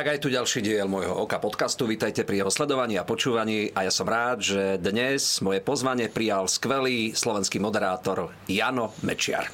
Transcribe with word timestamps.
Tak 0.00 0.16
aj 0.16 0.24
tu 0.24 0.32
ďalší 0.32 0.64
diel 0.64 0.88
môjho 0.88 1.12
Oka 1.12 1.36
podcastu. 1.36 1.84
Vítajte 1.84 2.24
pri 2.24 2.40
jeho 2.40 2.48
sledovaní 2.48 2.96
a 2.96 3.04
počúvaní 3.04 3.68
a 3.76 3.84
ja 3.84 3.92
som 3.92 4.08
rád, 4.08 4.40
že 4.40 4.80
dnes 4.80 5.44
moje 5.44 5.60
pozvanie 5.60 6.08
prijal 6.08 6.48
skvelý 6.48 7.12
slovenský 7.12 7.60
moderátor 7.60 8.32
Jano 8.48 8.96
Mečiar. 9.04 9.52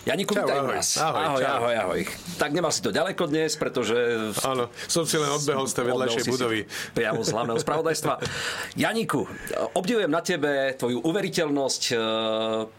Janiku, 0.00 0.32
Čau, 0.32 0.48
vítaj 0.48 0.58
ahoj. 0.64 0.76
nás. 0.80 0.88
Ahoj, 0.96 1.24
ahoj, 1.28 1.42
čau. 1.44 1.56
ahoj, 1.60 1.74
ahoj. 1.76 2.00
Tak 2.40 2.50
nemal 2.56 2.72
si 2.72 2.80
to 2.80 2.88
ďaleko 2.88 3.22
dnes, 3.28 3.52
pretože... 3.60 3.96
Áno, 4.40 4.72
som 4.88 5.04
si 5.04 5.20
len 5.20 5.28
odbehol 5.28 5.68
z 5.68 5.74
tej 5.76 5.84
vedľajšej 5.92 6.24
budovy. 6.24 6.60
Priamo 6.96 7.20
z 7.20 7.28
hlavného 7.36 7.60
spravodajstva. 7.60 8.14
Janiku, 8.80 9.28
obdivujem 9.76 10.08
na 10.08 10.24
tebe 10.24 10.72
tvoju 10.80 11.04
uveriteľnosť, 11.04 11.82
e, 11.92 11.94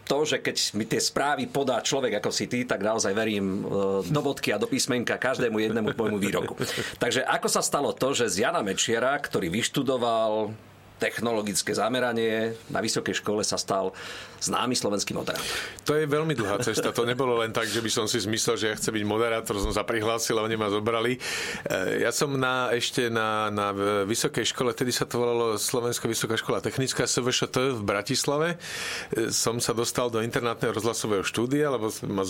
to, 0.02 0.18
že 0.26 0.42
keď 0.42 0.56
mi 0.74 0.84
tie 0.90 0.98
správy 0.98 1.46
podá 1.46 1.78
človek 1.78 2.18
ako 2.18 2.34
si 2.34 2.50
ty, 2.50 2.66
tak 2.66 2.82
naozaj 2.82 3.14
verím 3.14 3.62
e, 3.62 4.02
do 4.02 4.20
bodky 4.20 4.50
a 4.50 4.58
do 4.58 4.66
písmenka 4.66 5.14
každému 5.14 5.62
jednému 5.62 5.94
tvojmu 5.94 6.18
výroku. 6.18 6.58
Takže 6.98 7.22
ako 7.22 7.46
sa 7.46 7.62
stalo 7.62 7.94
to, 7.94 8.18
že 8.18 8.34
z 8.34 8.50
Jana 8.50 8.66
Mečiara, 8.66 9.14
ktorý 9.22 9.46
vyštudoval 9.46 10.50
technologické 11.02 11.74
zameranie, 11.74 12.54
na 12.70 12.78
vysokej 12.78 13.18
škole 13.18 13.42
sa 13.42 13.58
stal 13.58 13.90
známy 14.42 14.74
slovenský 14.74 15.14
moderátor. 15.14 15.46
To 15.86 15.94
je 15.94 16.06
veľmi 16.06 16.34
dlhá 16.34 16.58
cesta. 16.62 16.90
To 16.90 17.06
nebolo 17.06 17.38
len 17.38 17.54
tak, 17.54 17.70
že 17.70 17.78
by 17.78 17.90
som 17.90 18.10
si 18.10 18.18
zmyslel, 18.18 18.58
že 18.58 18.66
ja 18.70 18.74
chcem 18.74 18.90
byť 18.98 19.04
moderátor, 19.06 19.54
som 19.62 19.70
sa 19.70 19.86
prihlásil 19.86 20.34
a 20.34 20.42
oni 20.42 20.58
ma 20.58 20.66
zobrali. 20.66 21.18
E, 21.62 22.02
Ja 22.02 22.10
som 22.10 22.34
na, 22.34 22.74
ešte 22.74 23.06
na, 23.06 23.54
na 23.54 23.70
vysokej 24.02 24.42
škole, 24.50 24.74
tedy 24.74 24.90
sa 24.90 25.06
to 25.06 25.22
volalo 25.22 25.54
Slovenská 25.54 26.10
vysoká 26.10 26.34
škola 26.34 26.58
technická 26.58 27.06
SVŠT 27.06 27.78
v 27.78 27.82
Bratislave. 27.86 28.58
E, 29.14 29.30
Som 29.30 29.62
sa 29.62 29.70
dostal 29.70 30.10
do 30.10 30.18
internátneho 30.18 30.74
rozhlasového 30.74 31.22
štúdia, 31.22 31.70
lebo 31.70 31.94
ma 32.10 32.26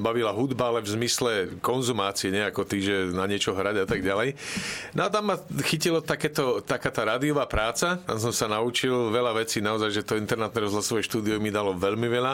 bavila 0.00 0.32
hudba, 0.32 0.72
ale 0.72 0.80
v 0.80 0.96
zmysle 0.96 1.60
konzumácie, 1.60 2.32
nie 2.32 2.40
ako 2.40 2.64
ty, 2.64 2.80
že 2.80 3.12
na 3.12 3.28
niečo 3.28 3.52
hrať 3.52 3.84
a 3.84 3.86
tak 3.86 4.00
ďalej. 4.00 4.32
No 4.96 5.04
a 5.04 5.08
tam 5.12 5.28
ma 5.28 5.36
chytilo 5.68 6.00
takéto, 6.00 6.64
taká 6.64 6.88
tá 6.88 7.04
rádiová 7.04 7.44
práca. 7.44 7.77
Tam 7.78 8.18
som 8.18 8.34
sa 8.34 8.50
naučil 8.50 9.14
veľa 9.14 9.38
vecí, 9.38 9.62
naozaj, 9.62 9.90
že 9.94 10.02
to 10.02 10.18
internátne 10.18 10.66
rozhlasové 10.66 11.06
štúdio 11.06 11.38
mi 11.38 11.54
dalo 11.54 11.76
veľmi 11.78 12.08
veľa. 12.10 12.32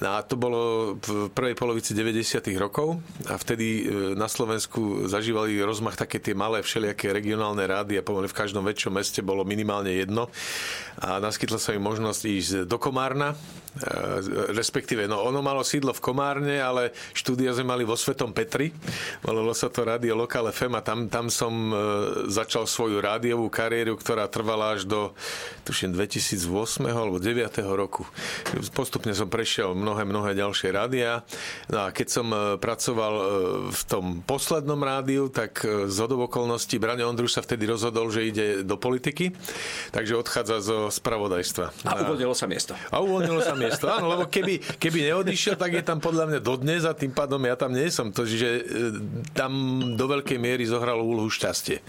A 0.00 0.24
to 0.24 0.40
bolo 0.40 0.96
v 0.96 1.28
prvej 1.28 1.52
polovici 1.52 1.92
90. 1.92 2.40
rokov. 2.56 2.96
A 3.28 3.36
vtedy 3.36 3.84
e, 3.84 4.16
na 4.16 4.32
Slovensku 4.32 5.04
zažívali 5.04 5.60
rozmach 5.60 5.92
také 5.92 6.16
tie 6.16 6.32
malé 6.32 6.64
všelijaké 6.64 7.12
regionálne 7.12 7.60
rády 7.68 8.00
a 8.00 8.06
pomaly 8.06 8.24
v 8.32 8.38
každom 8.40 8.64
väčšom 8.64 8.96
meste 8.96 9.20
bolo 9.20 9.44
minimálne 9.44 9.92
jedno. 9.92 10.32
A 11.04 11.20
naskytla 11.20 11.60
sa 11.60 11.76
mi 11.76 11.84
možnosť 11.84 12.22
ísť 12.24 12.52
do 12.64 12.80
Komárna, 12.80 13.36
e, 13.36 13.36
respektíve, 14.56 15.04
no 15.04 15.20
ono 15.20 15.44
malo 15.44 15.60
sídlo 15.60 15.92
v 15.92 16.00
Komárne, 16.00 16.56
ale 16.64 16.96
štúdia 17.12 17.52
sme 17.52 17.76
mali 17.76 17.84
vo 17.84 17.92
Svetom 17.92 18.32
Petri, 18.32 18.72
volalo 19.20 19.52
sa 19.52 19.68
to 19.68 19.84
rádio 19.84 20.16
Lokal 20.16 20.48
FM 20.48 20.80
a 20.80 20.82
tam, 20.84 21.12
tam 21.12 21.28
som 21.28 21.52
e, 21.52 21.74
začal 22.32 22.64
svoju 22.64 23.04
rádiovú 23.04 23.52
kariéru, 23.52 24.00
ktorá 24.00 24.24
trvala 24.32 24.69
až 24.76 24.86
do, 24.86 25.00
tuším, 25.66 25.94
2008 25.94 26.86
alebo 26.86 27.18
2009 27.18 27.78
roku. 27.78 28.06
Postupne 28.74 29.12
som 29.14 29.26
prešiel 29.26 29.74
mnohé, 29.74 30.06
mnohé 30.06 30.36
ďalšie 30.36 30.70
rádia. 30.70 31.26
No 31.70 31.86
a 31.86 31.94
keď 31.94 32.06
som 32.08 32.26
e, 32.30 32.38
pracoval 32.58 33.14
e, 33.14 33.24
v 33.70 33.82
tom 33.86 34.04
poslednom 34.24 34.78
rádiu, 34.80 35.28
tak 35.30 35.62
e, 35.62 35.86
z 35.90 35.98
okolností 36.10 36.76
Braňo 36.82 37.06
Ondruš 37.06 37.38
sa 37.38 37.42
vtedy 37.42 37.68
rozhodol, 37.68 38.10
že 38.10 38.26
ide 38.26 38.46
do 38.66 38.76
politiky, 38.76 39.32
takže 39.94 40.18
odchádza 40.18 40.56
zo 40.60 40.78
spravodajstva. 40.90 41.86
A 41.86 41.92
uvoľnilo 42.02 42.34
sa 42.34 42.46
miesto. 42.50 42.72
A 42.90 43.00
uvoľnilo 43.00 43.40
sa 43.40 43.54
miesto, 43.54 43.86
áno, 43.86 44.10
lebo 44.10 44.26
keby, 44.26 44.78
keby 44.78 45.12
neodišiel, 45.12 45.54
tak 45.56 45.76
je 45.76 45.84
tam 45.84 46.02
podľa 46.02 46.28
mňa 46.30 46.40
dodnes 46.42 46.82
a 46.84 46.92
tým 46.96 47.14
pádom 47.14 47.40
ja 47.46 47.54
tam 47.54 47.72
nie 47.72 47.88
som. 47.88 48.10
To, 48.10 48.26
že 48.26 48.64
tam 49.32 49.52
do 49.94 50.06
veľkej 50.10 50.38
miery 50.40 50.66
zohralo 50.66 51.06
úlohu 51.06 51.30
šťastie. 51.30 51.80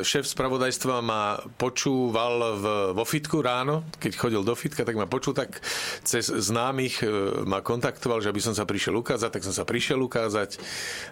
Šéf 0.00 0.24
spravodajstva 0.26 1.02
ma 1.02 1.40
počúval 1.60 2.56
v, 2.56 2.64
vo 2.96 3.04
fitku 3.04 3.44
ráno, 3.44 3.84
keď 4.00 4.16
chodil 4.16 4.40
do 4.40 4.56
fitka, 4.56 4.80
tak 4.80 4.96
ma 4.96 5.04
počul, 5.04 5.36
tak 5.36 5.60
cez 6.00 6.32
známych 6.32 7.04
e, 7.04 7.44
ma 7.44 7.60
kontaktoval, 7.60 8.24
že 8.24 8.32
aby 8.32 8.40
som 8.40 8.56
sa 8.56 8.64
prišiel 8.64 8.96
ukázať, 8.96 9.28
tak 9.36 9.44
som 9.44 9.52
sa 9.52 9.68
prišiel 9.68 10.00
ukázať. 10.00 10.56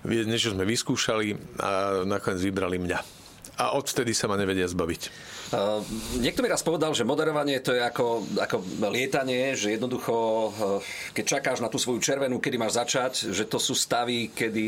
Niečo 0.09 0.57
sme 0.57 0.65
vyskúšali 0.65 1.37
a 1.61 2.03
nakoniec 2.09 2.41
vybrali 2.41 2.81
mňa. 2.81 3.18
A 3.59 3.75
odvtedy 3.75 4.15
sa 4.15 4.31
ma 4.31 4.39
nevedia 4.39 4.71
zbaviť. 4.71 5.37
Uh, 5.49 5.81
niekto 6.21 6.45
mi 6.45 6.53
raz 6.53 6.61
povedal, 6.61 6.93
že 6.93 7.09
moderovanie 7.09 7.59
to 7.65 7.73
je 7.73 7.81
ako, 7.81 8.21
ako 8.37 8.61
lietanie, 8.93 9.57
že 9.57 9.75
jednoducho, 9.75 10.15
uh, 10.15 10.79
keď 11.17 11.25
čakáš 11.25 11.65
na 11.65 11.73
tú 11.73 11.81
svoju 11.81 12.05
červenú, 12.05 12.37
kedy 12.37 12.61
máš 12.61 12.77
začať, 12.77 13.33
že 13.33 13.49
to 13.49 13.57
sú 13.57 13.73
stavy, 13.73 14.29
kedy 14.29 14.67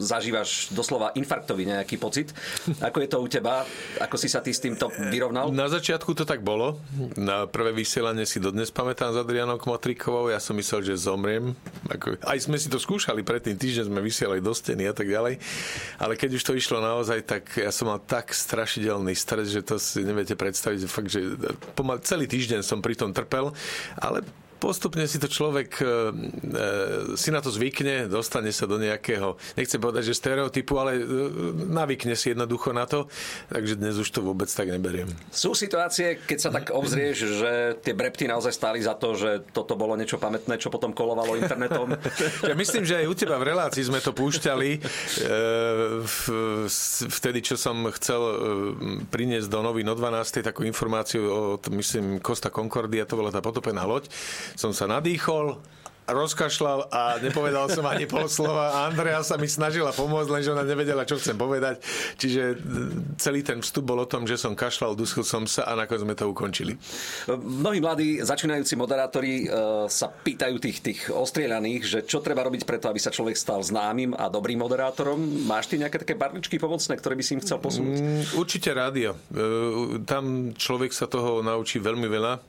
zažívaš 0.00 0.72
doslova 0.72 1.12
infarktový 1.14 1.68
nejaký 1.68 2.00
pocit. 2.00 2.32
Ako 2.80 3.04
je 3.04 3.08
to 3.12 3.20
u 3.20 3.28
teba? 3.28 3.68
Ako 4.00 4.16
si 4.16 4.32
sa 4.32 4.40
ty 4.40 4.56
s 4.56 4.64
týmto 4.64 4.88
vyrovnal? 5.12 5.52
Na 5.52 5.68
začiatku 5.68 6.16
to 6.16 6.24
tak 6.24 6.40
bolo. 6.40 6.80
Na 7.20 7.44
prvé 7.44 7.76
vysielanie 7.76 8.24
si 8.24 8.40
dodnes 8.40 8.72
pamätám 8.72 9.12
s 9.12 9.20
Adrianou 9.20 9.60
Kmotrikovou. 9.60 10.32
Ja 10.32 10.40
som 10.40 10.56
myslel, 10.56 10.80
že 10.80 10.96
zomriem. 10.96 11.52
Ako, 11.92 12.16
aj 12.24 12.38
sme 12.40 12.56
si 12.56 12.72
to 12.72 12.80
skúšali 12.80 13.20
predtým, 13.20 13.60
týždeň 13.60 13.92
sme 13.92 14.00
vysielali 14.00 14.40
do 14.40 14.56
steny 14.56 14.88
a 14.88 14.96
tak 14.96 15.12
ďalej. 15.12 15.36
Ale 16.00 16.16
keď 16.16 16.40
už 16.40 16.42
to 16.42 16.56
išlo 16.56 16.80
naozaj, 16.80 17.20
tak 17.28 17.44
ja 17.60 17.68
som 17.68 17.92
mal 17.92 17.99
tak 18.06 18.32
strašidelný 18.32 19.12
stres, 19.16 19.52
že 19.52 19.64
to 19.64 19.76
si 19.76 20.04
neviete 20.04 20.36
predstaviť. 20.36 20.78
Fakt, 20.88 21.10
že 21.12 21.36
pomal, 21.74 22.00
celý 22.04 22.28
týždeň 22.28 22.64
som 22.64 22.80
pri 22.80 22.96
tom 22.96 23.12
trpel, 23.12 23.52
ale 23.96 24.24
postupne 24.60 25.08
si 25.08 25.16
to 25.16 25.26
človek 25.26 25.80
e, 25.80 25.84
e, 25.84 25.90
si 27.16 27.32
na 27.32 27.40
to 27.40 27.48
zvykne, 27.48 28.06
dostane 28.06 28.52
sa 28.52 28.68
do 28.68 28.76
nejakého, 28.76 29.40
nechcem 29.56 29.80
povedať, 29.80 30.12
že 30.12 30.14
stereotypu, 30.14 30.76
ale 30.76 31.00
e, 31.00 31.02
navykne 31.66 32.12
si 32.12 32.36
jednoducho 32.36 32.76
na 32.76 32.84
to, 32.84 33.08
takže 33.48 33.80
dnes 33.80 33.96
už 33.96 34.08
to 34.12 34.20
vôbec 34.20 34.46
tak 34.46 34.68
neberiem. 34.68 35.08
Sú 35.32 35.56
situácie, 35.56 36.20
keď 36.20 36.38
sa 36.38 36.50
tak 36.52 36.70
obzrieš, 36.70 37.40
že 37.40 37.52
tie 37.80 37.96
brepty 37.96 38.28
naozaj 38.28 38.52
stáli 38.52 38.84
za 38.84 38.92
to, 38.92 39.16
že 39.16 39.40
toto 39.50 39.74
bolo 39.74 39.96
niečo 39.96 40.20
pamätné, 40.20 40.60
čo 40.60 40.68
potom 40.68 40.92
kolovalo 40.92 41.40
internetom. 41.40 41.96
Ja 42.44 42.58
myslím, 42.58 42.82
že 42.82 42.98
aj 43.00 43.06
u 43.06 43.14
teba 43.14 43.38
v 43.38 43.54
relácii 43.54 43.86
sme 43.86 44.02
to 44.02 44.10
púšťali. 44.12 44.70
e, 44.74 44.78
v- 46.02 46.68
Vtedy, 47.10 47.40
čo 47.40 47.54
som 47.54 47.86
chcel 47.94 48.20
e, 48.20 48.34
priniesť 49.08 49.48
do 49.48 49.62
novín 49.62 49.86
o 49.86 49.94
12. 49.94 50.42
takú 50.42 50.66
informáciu 50.66 51.22
o, 51.24 51.40
myslím, 51.70 52.18
Costa 52.18 52.50
Concordia, 52.50 53.06
to 53.06 53.16
bola 53.16 53.30
tá 53.30 53.38
potopená 53.40 53.86
loď, 53.86 54.10
som 54.56 54.74
sa 54.74 54.86
nadýchol, 54.86 55.58
rozkašľal 56.12 56.90
a 56.90 57.18
nepovedal 57.22 57.66
som 57.70 57.86
ani 57.86 58.04
pol 58.06 58.26
slova 58.26 58.86
Andrea 58.86 59.22
sa 59.22 59.38
mi 59.38 59.46
snažila 59.46 59.94
pomôcť, 59.94 60.28
lenže 60.30 60.50
ona 60.52 60.64
nevedela, 60.66 61.06
čo 61.06 61.16
chcem 61.16 61.34
povedať. 61.34 61.82
Čiže 62.18 62.58
celý 63.16 63.40
ten 63.46 63.62
vstup 63.62 63.90
bol 63.90 64.02
o 64.02 64.08
tom, 64.08 64.26
že 64.26 64.36
som 64.36 64.54
kašľal, 64.54 64.98
dusil 64.98 65.22
som 65.22 65.44
sa 65.46 65.66
a 65.68 65.76
nakoniec 65.76 66.02
sme 66.02 66.14
to 66.16 66.30
ukončili. 66.30 66.74
Mnohí 67.30 67.78
mladí 67.82 68.20
začínajúci 68.24 68.74
moderátori 68.74 69.44
e, 69.44 69.86
sa 69.86 70.08
pýtajú 70.08 70.56
tých, 70.56 70.78
tých 70.80 71.00
ostrieľaných, 71.12 71.82
že 71.84 71.98
čo 72.06 72.24
treba 72.24 72.46
robiť 72.46 72.64
preto, 72.64 72.88
aby 72.88 73.00
sa 73.00 73.12
človek 73.12 73.36
stal 73.36 73.60
známym 73.60 74.16
a 74.16 74.32
dobrým 74.32 74.60
moderátorom. 74.60 75.18
Máš 75.44 75.70
ty 75.70 75.76
nejaké 75.76 76.00
také 76.00 76.16
barličky 76.16 76.56
pomocné, 76.56 76.96
ktoré 76.96 77.14
by 77.16 77.24
si 77.24 77.36
im 77.36 77.42
chcel 77.44 77.58
posunúť? 77.60 77.96
Mm, 78.00 78.22
Určite 78.36 78.70
rádio. 78.72 79.16
E, 79.30 80.00
Tam 80.08 80.54
človek 80.56 80.92
sa 80.94 81.04
toho 81.10 81.44
naučí 81.44 81.76
veľmi 81.82 82.08
veľa. 82.08 82.32
E, 82.36 82.40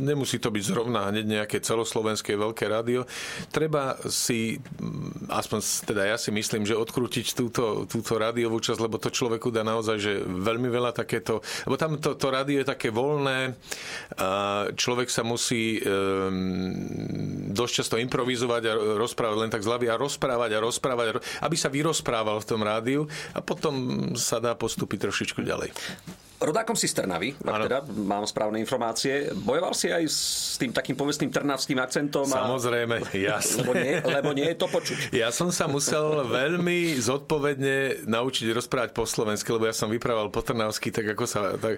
Nemusí 0.00 0.36
to 0.36 0.52
byť 0.52 0.64
zrovna 0.64 1.08
hneď 1.08 1.24
nejaké 1.40 1.60
celoslovenské 1.60 2.36
veľké 2.36 2.59
rádio. 2.66 3.08
Treba 3.48 3.96
si, 4.08 4.58
mm, 4.58 5.30
aspoň 5.30 5.58
teda 5.86 6.02
ja 6.04 6.16
si 6.18 6.34
myslím, 6.34 6.66
že 6.66 6.76
odkrútiť 6.76 7.32
túto, 7.32 7.86
túto 7.86 8.12
rádiovú 8.16 8.60
časť, 8.60 8.80
lebo 8.80 8.98
to 9.00 9.12
človeku 9.12 9.48
dá 9.54 9.62
naozaj 9.62 9.96
že 10.00 10.12
veľmi 10.24 10.68
veľa 10.68 10.96
takéto... 10.96 11.44
Lebo 11.68 11.76
tam 11.76 11.96
to, 12.00 12.16
to 12.16 12.26
rádio 12.32 12.64
je 12.64 12.66
také 12.68 12.88
voľné. 12.90 13.54
Človek 14.74 15.08
sa 15.12 15.22
musí 15.22 15.78
um, 15.80 17.52
dosť 17.52 17.72
často 17.84 17.96
improvizovať 18.00 18.62
a 18.66 18.72
rozprávať 18.96 19.38
len 19.38 19.52
tak 19.52 19.62
z 19.62 19.68
hlavy 19.70 19.86
a 19.92 20.00
rozprávať 20.00 20.50
a 20.56 20.64
rozprávať, 20.64 21.06
aby 21.44 21.56
sa 21.56 21.68
vyrozprával 21.68 22.40
v 22.40 22.48
tom 22.48 22.60
rádiu 22.64 23.04
a 23.36 23.44
potom 23.44 23.74
sa 24.16 24.40
dá 24.40 24.56
postúpiť 24.56 25.06
trošičku 25.06 25.40
ďalej. 25.44 25.70
Rodákom 26.40 26.72
si 26.72 26.88
z 26.88 27.04
Trnavy, 27.04 27.36
ak 27.36 27.68
teda 27.68 27.78
mám 28.00 28.24
správne 28.24 28.56
informácie. 28.56 29.28
Bojoval 29.36 29.76
si 29.76 29.92
aj 29.92 30.08
s 30.08 30.18
tým 30.56 30.72
takým 30.72 30.96
povestným 30.96 31.28
trnavským 31.28 31.76
akcentom? 31.76 32.24
A... 32.32 32.48
Samozrejme, 32.48 33.12
jasné. 33.12 33.60
Lebo 33.60 33.72
nie, 33.76 33.94
lebo 34.00 34.30
nie 34.32 34.48
je 34.48 34.56
to 34.56 34.66
počuť. 34.72 35.12
Ja 35.12 35.28
som 35.36 35.52
sa 35.52 35.68
musel 35.68 36.24
veľmi 36.24 36.96
zodpovedne 36.96 38.08
naučiť 38.08 38.56
rozprávať 38.56 38.96
po 38.96 39.04
slovensky, 39.04 39.52
lebo 39.52 39.68
ja 39.68 39.76
som 39.76 39.92
vyprával 39.92 40.32
po 40.32 40.40
trnavsky, 40.40 40.88
tak 40.88 41.12
ako 41.12 41.28
sa... 41.28 41.60
Tak, 41.60 41.76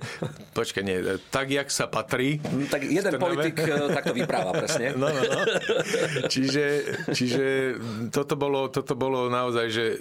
počkaj, 0.55 0.83
nie, 0.87 1.03
tak, 1.35 1.51
jak 1.51 1.67
sa 1.67 1.91
patrí. 1.91 2.39
Hm, 2.39 2.71
Tak 2.71 2.87
jeden 2.87 3.13
politik 3.19 3.59
e, 3.59 3.91
takto 3.91 4.15
vypráva 4.15 4.55
presne. 4.55 4.95
No, 4.95 5.11
no, 5.11 5.23
no. 5.27 5.43
Čiže, 6.31 6.65
čiže 7.11 7.47
toto, 8.15 8.39
bolo, 8.39 8.71
toto 8.71 8.95
bolo 8.95 9.27
naozaj, 9.27 9.67
že 9.75 9.85
e, 9.91 9.97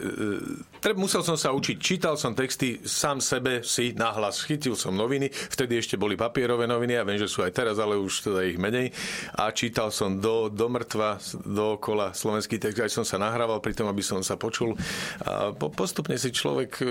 tre- 0.78 0.94
musel 0.94 1.26
som 1.26 1.34
sa 1.34 1.50
učiť. 1.50 1.82
Čítal 1.82 2.14
som 2.14 2.38
texty 2.38 2.78
sám 2.86 3.18
sebe 3.26 3.66
si 3.66 3.98
nahlas. 3.98 4.51
Chytil 4.56 4.76
som 4.76 4.92
noviny, 4.92 5.32
vtedy 5.32 5.80
ešte 5.80 5.96
boli 5.96 6.20
papierové 6.20 6.68
noviny, 6.68 7.00
ja 7.00 7.04
viem, 7.08 7.20
že 7.20 7.32
sú 7.32 7.42
aj 7.42 7.56
teraz, 7.56 7.76
ale 7.80 7.96
už 7.96 8.32
teda 8.32 8.44
ich 8.48 8.60
menej. 8.60 8.92
A 9.40 9.50
čítal 9.56 9.90
som 9.90 10.20
do, 10.20 10.52
do 10.52 10.68
mŕtva, 10.68 11.18
do 11.48 11.80
kola 11.80 12.12
slovenský 12.12 12.60
text, 12.60 12.84
aj 12.84 12.92
som 12.92 13.06
sa 13.08 13.18
nahrával 13.18 13.64
pri 13.64 13.74
tom, 13.74 13.88
aby 13.88 14.04
som 14.04 14.20
sa 14.22 14.36
počul. 14.36 14.76
A 15.24 15.56
postupne 15.56 16.20
si 16.20 16.30
človek 16.30 16.84
e, 16.84 16.86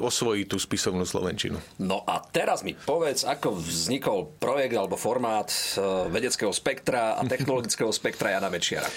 osvojí 0.00 0.48
tú 0.48 0.56
spisovnú 0.56 1.04
slovenčinu. 1.04 1.60
No 1.82 2.02
a 2.08 2.22
teraz 2.24 2.64
mi 2.64 2.72
povedz, 2.74 3.28
ako 3.28 3.60
vznikol 3.60 4.40
projekt 4.40 4.74
alebo 4.74 4.96
formát 4.96 5.50
e, 5.50 5.84
vedeckého 6.08 6.50
spektra 6.50 7.18
a 7.18 7.22
technologického 7.26 7.90
spektra 7.92 8.34
Jana 8.34 8.48
Večiara. 8.48 8.88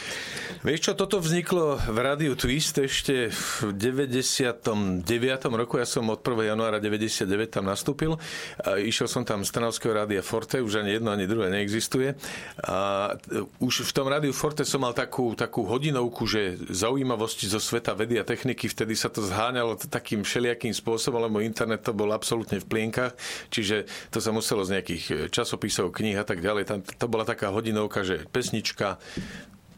Vieš 0.63 0.79
čo, 0.79 0.91
toto 0.95 1.19
vzniklo 1.19 1.75
v 1.75 1.97
Rádiu 1.97 2.33
Twist 2.39 2.79
ešte 2.79 3.27
v 3.33 3.75
99. 3.75 5.03
roku. 5.51 5.75
Ja 5.75 5.87
som 5.87 6.07
od 6.07 6.23
1. 6.23 6.55
januára 6.55 6.79
99 6.79 7.51
tam 7.51 7.67
nastúpil. 7.73 8.15
A 8.61 8.77
išiel 8.77 9.09
som 9.09 9.25
tam 9.25 9.41
z 9.41 9.49
Trnavského 9.49 9.91
rádia 9.97 10.21
Forte, 10.21 10.61
už 10.61 10.85
ani 10.85 11.01
jedno, 11.01 11.09
ani 11.09 11.25
druhé 11.25 11.49
neexistuje. 11.49 12.13
A 12.69 13.11
už 13.57 13.89
v 13.89 13.91
tom 13.91 14.07
rádiu 14.07 14.31
Forte 14.31 14.61
som 14.63 14.85
mal 14.85 14.93
takú, 14.93 15.33
takú 15.33 15.65
hodinovku, 15.65 16.29
že 16.29 16.55
zaujímavosti 16.69 17.49
zo 17.49 17.57
sveta 17.57 17.97
vedy 17.97 18.21
a 18.21 18.23
techniky, 18.23 18.69
vtedy 18.69 18.93
sa 18.93 19.09
to 19.09 19.25
zháňalo 19.25 19.75
takým 19.89 20.21
všelijakým 20.21 20.71
spôsobom, 20.71 21.19
lebo 21.25 21.41
internet 21.41 21.81
to 21.81 21.91
bol 21.91 22.13
absolútne 22.13 22.61
v 22.61 22.69
plienkach, 22.69 23.17
čiže 23.49 23.89
to 24.13 24.21
sa 24.21 24.29
muselo 24.29 24.61
z 24.63 24.79
nejakých 24.79 25.33
časopisov, 25.33 25.89
kníh 25.91 26.15
a 26.15 26.25
tak 26.25 26.39
ďalej. 26.39 26.63
Tam, 26.69 26.79
to 26.85 27.05
bola 27.09 27.25
taká 27.25 27.49
hodinovka, 27.49 28.05
že 28.05 28.29
pesnička, 28.29 29.01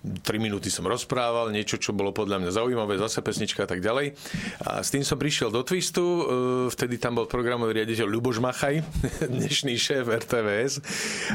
3 0.06 0.38
minúty 0.38 0.70
som 0.70 0.86
rozprával, 0.86 1.50
niečo, 1.50 1.82
čo 1.82 1.92
bolo 1.92 2.14
podľa 2.14 2.42
mňa 2.42 2.52
zaujímavé, 2.54 3.02
zase 3.02 3.26
pesnička 3.26 3.66
a 3.66 3.70
tak 3.70 3.82
ďalej. 3.82 4.14
A 4.62 4.86
s 4.86 4.94
tým 4.94 5.02
som 5.02 5.18
prišiel 5.18 5.50
do 5.50 5.66
Twistu, 5.66 6.04
e, 6.04 6.24
vtedy 6.70 7.02
tam 7.02 7.18
bol 7.18 7.26
programový 7.26 7.82
riaditeľ 7.82 8.06
Ľuboš 8.06 8.38
Machaj, 8.40 8.86
dnešný 9.40 9.74
šéf 9.76 10.06
RTVS 10.06 10.74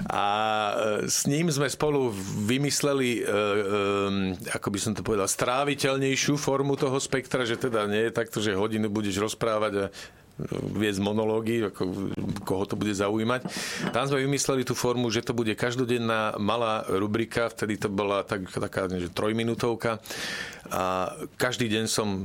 a 0.07 0.27
e, 0.27 0.73
s 1.11 1.27
ním 1.27 1.51
sme 1.51 1.67
spolu 1.67 2.15
vymysleli, 2.47 3.21
e, 3.21 3.33
ako 4.55 4.69
by 4.71 4.79
som 4.79 4.93
to 4.95 5.03
povedal, 5.03 5.27
stráviteľnejšiu 5.27 6.39
formu 6.39 6.79
toho 6.79 6.97
spektra, 7.03 7.43
že 7.43 7.59
teda 7.59 7.91
nie 7.91 8.09
je 8.09 8.13
takto, 8.15 8.39
že 8.39 8.55
hodinu 8.55 8.87
budeš 8.87 9.19
rozprávať 9.19 9.73
a 9.77 9.85
viesť 10.49 11.01
monológy, 11.05 11.69
ako, 11.69 12.15
koho 12.45 12.65
to 12.65 12.75
bude 12.79 12.95
zaujímať. 12.97 13.41
Tam 13.93 14.09
sme 14.09 14.25
vymysleli 14.25 14.65
tú 14.65 14.73
formu, 14.73 15.13
že 15.13 15.25
to 15.25 15.37
bude 15.37 15.53
každodenná 15.57 16.37
malá 16.41 16.87
rubrika, 16.89 17.53
vtedy 17.53 17.77
to 17.77 17.89
bola 17.93 18.25
tak, 18.25 18.49
taká 18.49 18.89
že 18.89 19.13
trojminútovka 19.13 20.01
a 20.71 21.15
každý 21.35 21.67
deň 21.67 21.85
som 21.91 22.25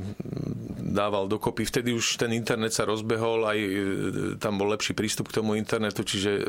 dával 0.96 1.28
dokopy. 1.28 1.68
Vtedy 1.68 1.92
už 1.92 2.16
ten 2.16 2.32
internet 2.32 2.72
sa 2.72 2.88
rozbehol, 2.88 3.44
aj 3.44 3.58
e, 3.60 3.70
tam 4.40 4.56
bol 4.56 4.72
lepší 4.72 4.96
prístup 4.96 5.28
k 5.28 5.44
tomu 5.44 5.60
internetu, 5.60 6.00
čiže 6.00 6.30
e, 6.32 6.42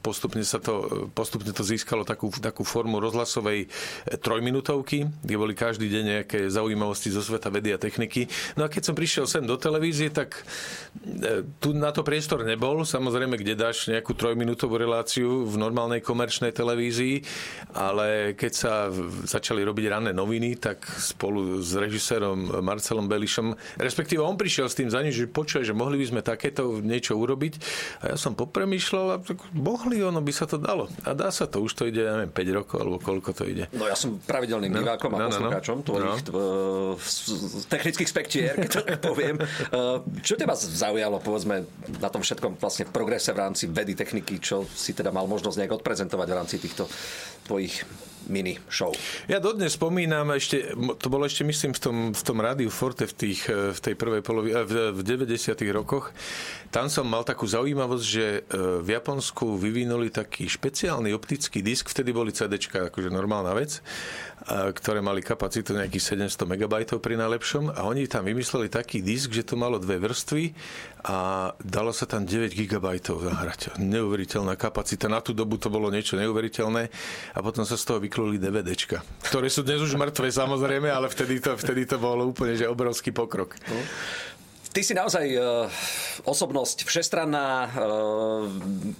postupne, 0.00 0.40
sa 0.40 0.56
to, 0.56 1.06
postupne 1.12 1.52
to 1.52 1.60
získalo 1.60 2.08
takú, 2.08 2.32
takú 2.32 2.64
formu 2.64 2.96
rozhlasovej 3.04 3.68
e, 3.68 4.16
trojminútovky, 4.16 5.04
kde 5.20 5.34
boli 5.36 5.52
každý 5.52 5.92
deň 5.92 6.04
nejaké 6.24 6.38
zaujímavosti 6.48 7.12
zo 7.12 7.20
sveta 7.20 7.52
vedy 7.52 7.76
a 7.76 7.78
techniky. 7.78 8.24
No 8.56 8.64
a 8.64 8.72
keď 8.72 8.88
som 8.88 8.94
prišiel 8.96 9.28
sem 9.28 9.44
do 9.44 9.60
televízie, 9.60 10.08
tak 10.08 10.40
tu 11.60 11.76
na 11.76 11.90
to 11.92 12.00
priestor 12.06 12.46
nebol. 12.46 12.86
Samozrejme, 12.86 13.36
kde 13.36 13.58
dáš 13.58 13.90
nejakú 13.90 14.16
trojminútovú 14.16 14.78
reláciu 14.78 15.44
v 15.44 15.54
normálnej 15.58 16.00
komerčnej 16.00 16.54
televízii, 16.54 17.20
ale 17.74 18.32
keď 18.38 18.52
sa 18.52 18.72
začali 19.26 19.66
robiť 19.66 19.84
ranné 19.90 20.12
noviny, 20.14 20.56
tak 20.56 20.84
spolu 20.86 21.58
s 21.58 21.74
režisérom 21.74 22.62
Marcelom 22.62 23.10
Belišom, 23.10 23.58
respektíve 23.82 24.22
on 24.22 24.38
prišiel 24.38 24.70
s 24.70 24.78
tým 24.78 24.88
za 24.88 25.02
ním, 25.02 25.12
že 25.12 25.26
počuje, 25.28 25.66
že 25.66 25.74
mohli 25.74 25.98
by 25.98 26.06
sme 26.08 26.20
takéto 26.22 26.78
niečo 26.80 27.18
urobiť. 27.18 27.54
A 28.06 28.14
ja 28.14 28.16
som 28.16 28.32
popremýšľal 28.38 29.06
a 29.12 29.16
tak 29.20 29.38
mohli, 29.52 30.00
ono 30.00 30.22
by 30.22 30.32
sa 30.32 30.46
to 30.46 30.56
dalo. 30.56 30.86
A 31.02 31.12
dá 31.12 31.28
sa 31.34 31.50
to, 31.50 31.60
už 31.60 31.74
to 31.74 31.90
ide, 31.90 32.02
neviem, 32.02 32.30
5 32.30 32.58
rokov 32.58 32.76
alebo 32.78 32.96
koľko 33.02 33.30
to 33.34 33.44
ide. 33.44 33.66
No 33.74 33.90
ja 33.90 33.98
som 33.98 34.16
pravidelným 34.22 34.72
no, 34.72 34.78
divákom 34.80 35.10
no, 35.12 35.18
a 35.18 35.28
poslucháčom 35.28 35.76
no, 35.76 35.82
no, 35.82 35.86
tvojich 35.86 36.16
no. 36.30 36.40
technických 37.68 38.08
spektier, 38.08 38.54
keď 38.56 38.70
to 38.70 38.80
poviem. 39.10 39.36
Čo 40.22 40.34
teba 40.38 40.54
zaujalo, 40.54 41.18
povedzme, 41.18 41.66
na 41.98 42.08
tom 42.08 42.22
všetkom 42.22 42.56
vlastne 42.62 42.86
progrese 42.88 43.34
v 43.34 43.38
rámci 43.42 43.66
vedy, 43.68 43.98
techniky, 43.98 44.38
čo 44.38 44.64
si 44.70 44.94
teda 44.94 45.10
mal 45.10 45.26
možnosť 45.26 45.56
nejak 45.58 45.82
odprezentovať 45.82 46.26
v 46.30 46.36
rámci 46.36 46.56
týchto 46.62 46.86
tvojich 47.46 47.82
mini 48.28 48.58
show. 48.68 48.92
Ja 49.26 49.42
dodnes 49.42 49.74
spomínam, 49.74 50.34
ešte, 50.36 50.74
to 50.98 51.08
bolo 51.08 51.26
ešte 51.26 51.42
myslím 51.46 51.72
v 51.74 51.80
tom, 51.80 51.96
v 52.12 52.22
tom 52.22 52.38
rádiu 52.38 52.68
Forte 52.68 53.08
v, 53.08 53.14
tých, 53.14 53.48
v 53.48 53.80
tej 53.80 53.94
prvej 53.94 54.22
polovi, 54.22 54.50
eh, 54.52 54.66
v, 54.66 54.90
v 54.94 55.00
90 55.00 55.58
rokoch. 55.72 56.10
Tam 56.72 56.88
som 56.88 57.04
mal 57.04 57.22
takú 57.22 57.44
zaujímavosť, 57.44 58.04
že 58.04 58.48
v 58.80 58.88
Japonsku 58.96 59.60
vyvinuli 59.60 60.08
taký 60.08 60.48
špeciálny 60.48 61.12
optický 61.12 61.60
disk, 61.60 61.92
vtedy 61.92 62.16
boli 62.16 62.32
CD, 62.32 62.56
akože 62.56 63.12
normálna 63.12 63.52
vec 63.52 63.84
ktoré 64.50 64.98
mali 64.98 65.22
kapacitu 65.22 65.74
nejakých 65.74 66.26
700 66.26 66.50
MB 66.50 66.98
pri 66.98 67.14
najlepšom 67.14 67.78
a 67.78 67.86
oni 67.86 68.10
tam 68.10 68.26
vymysleli 68.26 68.66
taký 68.66 68.98
disk, 68.98 69.30
že 69.30 69.46
to 69.46 69.54
malo 69.54 69.78
dve 69.78 70.02
vrstvy 70.02 70.50
a 71.06 71.50
dalo 71.62 71.94
sa 71.94 72.06
tam 72.10 72.26
9 72.26 72.50
GB 72.50 72.86
zahrať. 73.02 73.78
Neuveriteľná 73.78 74.58
kapacita. 74.58 75.06
Na 75.06 75.22
tú 75.22 75.34
dobu 75.34 75.58
to 75.58 75.70
bolo 75.70 75.90
niečo 75.90 76.18
neuveriteľné 76.18 76.90
a 77.34 77.38
potom 77.38 77.62
sa 77.62 77.78
z 77.78 77.84
toho 77.86 77.98
vykluli 78.12 78.36
DVDčka, 78.36 79.00
ktoré 79.24 79.48
sú 79.48 79.64
dnes 79.64 79.80
už 79.80 79.96
mŕtve 79.96 80.28
samozrejme, 80.28 80.84
ale 80.84 81.08
vtedy 81.08 81.40
to, 81.40 81.56
vtedy 81.56 81.88
to 81.88 81.96
bolo 81.96 82.28
úplne 82.28 82.52
že 82.60 82.68
obrovský 82.68 83.08
pokrok. 83.08 83.56
No. 83.72 83.80
Ty 84.68 84.80
si 84.84 84.92
naozaj 84.92 85.24
uh, 85.32 85.64
osobnosť 86.28 86.84
všestranná. 86.84 87.72
Uh, 87.72 88.52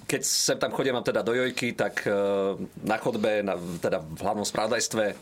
keď 0.09 0.21
sem 0.25 0.57
tam 0.57 0.73
chodím 0.73 0.97
mám 0.97 1.05
teda 1.05 1.21
do 1.21 1.37
Jojky, 1.37 1.77
tak 1.77 2.09
uh, 2.09 2.57
na 2.89 2.97
chodbe, 2.97 3.45
na, 3.45 3.61
teda 3.85 4.01
v 4.01 4.21
hlavnom 4.25 4.49
správdajstve 4.49 5.13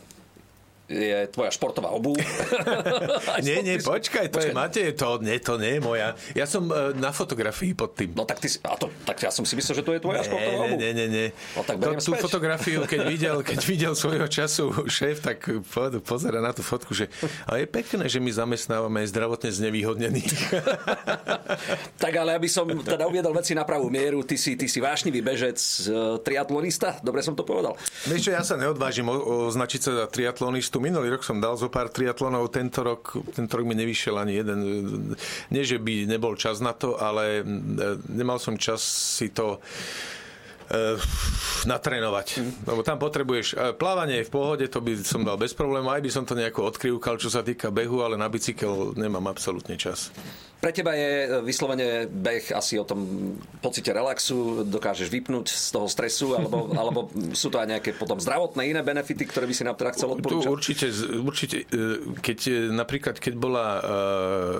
je 0.91 1.17
tvoja 1.31 1.51
športová 1.55 1.89
obu. 1.95 2.13
nie, 3.47 3.63
nie, 3.63 3.79
počkaj, 3.79 4.27
to 4.27 4.43
počkaj. 4.43 4.55
Matej, 4.55 4.93
to, 4.99 5.17
nie, 5.23 5.39
to 5.39 5.55
nie 5.55 5.79
je 5.79 5.81
moja. 5.81 6.13
Ja 6.35 6.45
som 6.45 6.67
uh, 6.67 6.91
na 6.91 7.15
fotografii 7.15 7.71
pod 7.71 7.95
tým. 7.95 8.11
No 8.13 8.27
tak, 8.27 8.43
ty, 8.43 8.51
a 8.67 8.75
to, 8.75 8.91
tak 9.07 9.23
ja 9.23 9.31
som 9.31 9.47
si 9.47 9.55
myslel, 9.55 9.79
že 9.79 9.83
to 9.85 9.91
je 9.95 10.01
tvoja 10.03 10.21
nie, 10.21 10.27
športová 10.27 10.59
obu. 10.67 10.75
Nie, 10.75 10.91
nie, 10.91 11.07
nie. 11.07 11.27
No, 11.55 11.61
tak 11.63 11.75
to, 11.79 11.89
tú 12.03 12.13
fotografiu, 12.19 12.83
keď 12.83 12.99
videl, 13.13 13.37
keď 13.45 13.59
videl 13.63 13.93
svojho 13.95 14.27
času 14.27 14.71
šéf, 14.89 15.23
tak 15.23 15.47
pozera 16.03 16.43
na 16.43 16.51
tú 16.51 16.65
fotku, 16.65 16.91
že 16.91 17.07
a 17.47 17.57
je 17.57 17.65
pekné, 17.69 18.11
že 18.11 18.19
my 18.19 18.31
zamestnávame 18.33 19.07
zdravotne 19.07 19.49
znevýhodnených. 19.53 20.33
tak 22.03 22.13
ale 22.17 22.35
aby 22.35 22.49
som 22.49 22.67
teda 22.67 23.07
uviedol 23.07 23.31
veci 23.31 23.55
na 23.55 23.63
pravú 23.63 23.87
mieru, 23.87 24.25
ty 24.25 24.35
si, 24.35 24.57
ty 24.57 24.67
si 24.67 24.81
vášnivý 24.83 25.23
bežec, 25.23 25.57
uh, 25.87 26.17
triatlonista, 26.19 26.99
dobre 27.05 27.23
som 27.23 27.37
to 27.37 27.45
povedal. 27.45 27.77
Vieš 28.09 28.27
čo, 28.27 28.31
ja 28.33 28.43
sa 28.43 28.57
neodvážim 28.57 29.05
označiť 29.07 29.81
sa 29.81 29.91
za 30.03 30.05
triatlonistu, 30.09 30.80
minulý 30.81 31.13
rok 31.13 31.23
som 31.23 31.37
dal 31.37 31.53
zo 31.55 31.69
pár 31.69 31.93
triatlonov, 31.93 32.49
tento 32.49 32.81
rok, 32.81 33.13
tento 33.31 33.53
rok 33.55 33.65
mi 33.69 33.77
nevyšiel 33.77 34.17
ani 34.17 34.33
jeden. 34.41 34.59
Nie, 35.53 35.61
že 35.61 35.77
by 35.77 36.09
nebol 36.09 36.33
čas 36.33 36.57
na 36.59 36.73
to, 36.73 36.97
ale 36.97 37.45
nemal 38.09 38.41
som 38.41 38.57
čas 38.57 38.81
si 39.21 39.29
to 39.29 39.61
e, 40.67 40.97
natrénovať. 41.69 42.27
Mm. 42.41 42.51
Lebo 42.65 42.81
tam 42.81 42.97
potrebuješ... 42.97 43.47
E, 43.53 43.57
plávanie 43.77 44.25
je 44.25 44.27
v 44.27 44.33
pohode, 44.33 44.65
to 44.65 44.81
by 44.81 44.97
som 45.05 45.21
dal 45.21 45.37
bez 45.37 45.53
problémov. 45.53 45.93
Aj 45.93 46.03
by 46.03 46.11
som 46.11 46.25
to 46.25 46.33
nejako 46.33 46.73
odkrývkal, 46.73 47.21
čo 47.21 47.29
sa 47.29 47.45
týka 47.45 47.69
behu, 47.69 48.01
ale 48.01 48.17
na 48.17 48.27
bicykel 48.27 48.97
nemám 48.97 49.29
absolútne 49.29 49.77
čas. 49.77 50.09
Pre 50.61 50.69
teba 50.69 50.93
je 50.93 51.25
e, 51.25 51.27
vyslovene 51.41 52.05
beh 52.05 52.53
asi 52.53 52.77
o 52.77 52.85
tom 52.85 53.33
pocite 53.65 53.89
relaxu, 53.89 54.61
dokážeš 54.61 55.09
vypnúť 55.09 55.49
z 55.49 55.67
toho 55.73 55.89
stresu, 55.89 56.37
alebo, 56.37 56.69
alebo 56.81 56.99
sú 57.33 57.49
to 57.49 57.57
aj 57.57 57.65
nejaké 57.65 57.97
potom 57.97 58.21
zdravotné 58.21 58.69
iné 58.69 58.85
benefity, 58.85 59.25
ktoré 59.25 59.49
by 59.49 59.55
si 59.57 59.65
nám 59.65 59.73
teda 59.73 59.97
chcel 59.97 60.13
odporúčať? 60.13 60.45
Tu 60.45 60.53
určite, 60.53 60.85
určite, 61.17 61.57
e, 61.65 62.13
keď 62.21 62.39
e, 62.45 62.53
napríklad, 62.69 63.17
keď 63.17 63.33
bola 63.41 63.63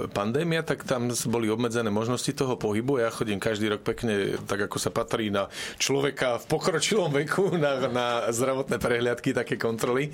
pandémia, 0.09 0.65
tak 0.65 0.87
tam 0.87 1.13
boli 1.29 1.51
obmedzené 1.51 1.93
možnosti 1.93 2.33
toho 2.33 2.57
pohybu. 2.57 2.97
Ja 2.97 3.13
chodím 3.13 3.37
každý 3.37 3.69
rok 3.69 3.85
pekne, 3.85 4.41
tak 4.49 4.65
ako 4.65 4.81
sa 4.81 4.89
patrí 4.89 5.29
na 5.29 5.51
človeka 5.77 6.41
v 6.41 6.45
pokročilom 6.49 7.13
veku, 7.13 7.53
na, 7.61 7.91
na 7.91 8.07
zdravotné 8.33 8.81
prehliadky, 8.81 9.35
také 9.35 9.59
kontroly. 9.59 10.09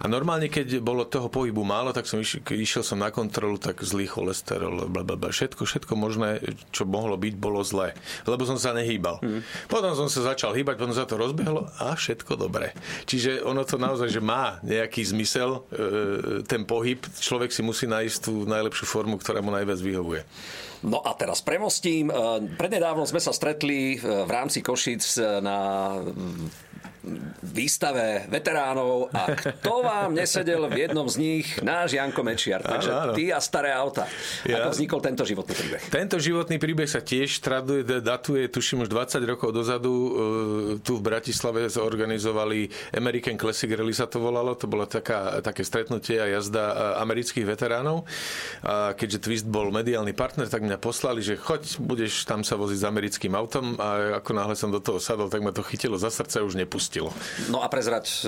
A 0.00 0.08
normálne, 0.08 0.48
keď 0.48 0.80
bolo 0.80 1.04
toho 1.04 1.28
pohybu 1.28 1.60
málo, 1.60 1.92
tak 1.92 2.08
som 2.08 2.22
išiel, 2.22 2.40
išiel 2.56 2.80
som 2.86 3.02
na 3.02 3.12
kontrolu, 3.12 3.60
tak 3.60 3.84
zlý 3.84 4.08
cholesterol, 4.08 4.88
blablabla 4.88 5.25
všetko, 5.30 5.62
všetko 5.66 5.92
možné, 5.96 6.42
čo 6.70 6.84
mohlo 6.88 7.14
byť, 7.16 7.34
bolo 7.36 7.62
zlé. 7.62 7.94
Lebo 8.26 8.44
som 8.44 8.58
sa 8.58 8.74
nehýbal. 8.76 9.22
Mm. 9.22 9.40
Potom 9.70 9.92
som 9.94 10.08
sa 10.10 10.34
začal 10.34 10.54
hýbať, 10.54 10.78
potom 10.78 10.96
sa 10.96 11.08
to 11.08 11.18
rozbehlo 11.18 11.68
a 11.78 11.94
všetko 11.94 12.38
dobré. 12.38 12.76
Čiže 13.06 13.42
ono 13.42 13.62
to 13.62 13.78
naozaj, 13.78 14.08
že 14.10 14.22
má 14.22 14.58
nejaký 14.62 15.02
zmysel, 15.06 15.66
e, 15.70 16.42
ten 16.44 16.66
pohyb. 16.66 17.00
Človek 17.18 17.50
si 17.50 17.62
musí 17.64 17.86
nájsť 17.86 18.16
tú 18.22 18.44
najlepšiu 18.44 18.86
formu, 18.86 19.16
ktorá 19.20 19.40
mu 19.42 19.54
najviac 19.54 19.78
vyhovuje. 19.78 20.22
No 20.86 21.00
a 21.00 21.16
teraz 21.16 21.40
premostím. 21.40 22.10
E, 22.10 22.14
prednedávno 22.54 23.06
sme 23.08 23.22
sa 23.22 23.32
stretli 23.32 23.96
e, 23.96 24.26
v 24.26 24.30
rámci 24.30 24.60
Košic 24.60 25.02
na 25.40 25.58
výstave 27.42 28.26
veteránov 28.26 29.08
a 29.14 29.32
kto 29.32 29.86
vám 29.86 30.12
nesedel 30.12 30.66
v 30.66 30.88
jednom 30.88 31.06
z 31.06 31.16
nich? 31.16 31.46
Náš 31.62 31.94
Janko 31.94 32.26
Mečiar. 32.26 32.60
Takže 32.62 32.90
áno, 32.90 33.02
áno. 33.10 33.12
ty 33.14 33.30
a 33.30 33.38
staré 33.38 33.70
auta. 33.72 34.04
Ja. 34.44 34.66
Ako 34.66 34.76
vznikol 34.76 35.00
tento 35.02 35.22
životný 35.22 35.54
príbeh? 35.54 35.82
Tento 35.88 36.16
životný 36.18 36.56
príbeh 36.58 36.88
sa 36.90 37.00
tiež 37.00 37.38
traduje, 37.40 37.82
datuje, 37.82 38.50
tuším 38.50 38.86
už 38.86 38.90
20 38.90 39.22
rokov 39.24 39.54
dozadu. 39.54 39.92
E, 39.94 40.10
tu 40.82 40.98
v 40.98 41.02
Bratislave 41.02 41.70
zorganizovali 41.70 42.70
American 42.98 43.38
Classic 43.38 43.70
Rally 43.70 43.94
sa 43.94 44.10
to 44.10 44.18
volalo. 44.18 44.58
To 44.58 44.66
bolo 44.66 44.84
taká, 44.84 45.38
také 45.40 45.62
stretnutie 45.62 46.18
a 46.18 46.26
jazda 46.26 46.64
e, 46.66 46.74
amerických 47.06 47.46
veteránov. 47.46 48.02
A 48.66 48.96
keďže 48.98 49.22
Twist 49.22 49.46
bol 49.46 49.70
mediálny 49.70 50.16
partner, 50.16 50.50
tak 50.50 50.66
mňa 50.66 50.78
poslali, 50.82 51.22
že 51.22 51.38
choď, 51.38 51.78
budeš 51.78 52.26
tam 52.26 52.42
sa 52.42 52.58
voziť 52.58 52.78
s 52.82 52.88
americkým 52.88 53.32
autom 53.38 53.78
a 53.78 54.18
ako 54.18 54.30
náhle 54.32 54.54
som 54.58 54.72
do 54.72 54.80
toho 54.82 54.98
sadol, 54.98 55.30
tak 55.30 55.44
ma 55.44 55.52
to 55.52 55.62
chytilo 55.62 56.00
za 56.00 56.10
srdce 56.10 56.40
a 56.40 56.46
už 56.46 56.56
nepustilo. 56.56 56.95
No 57.52 57.60
a 57.60 57.68
prezrať 57.68 58.26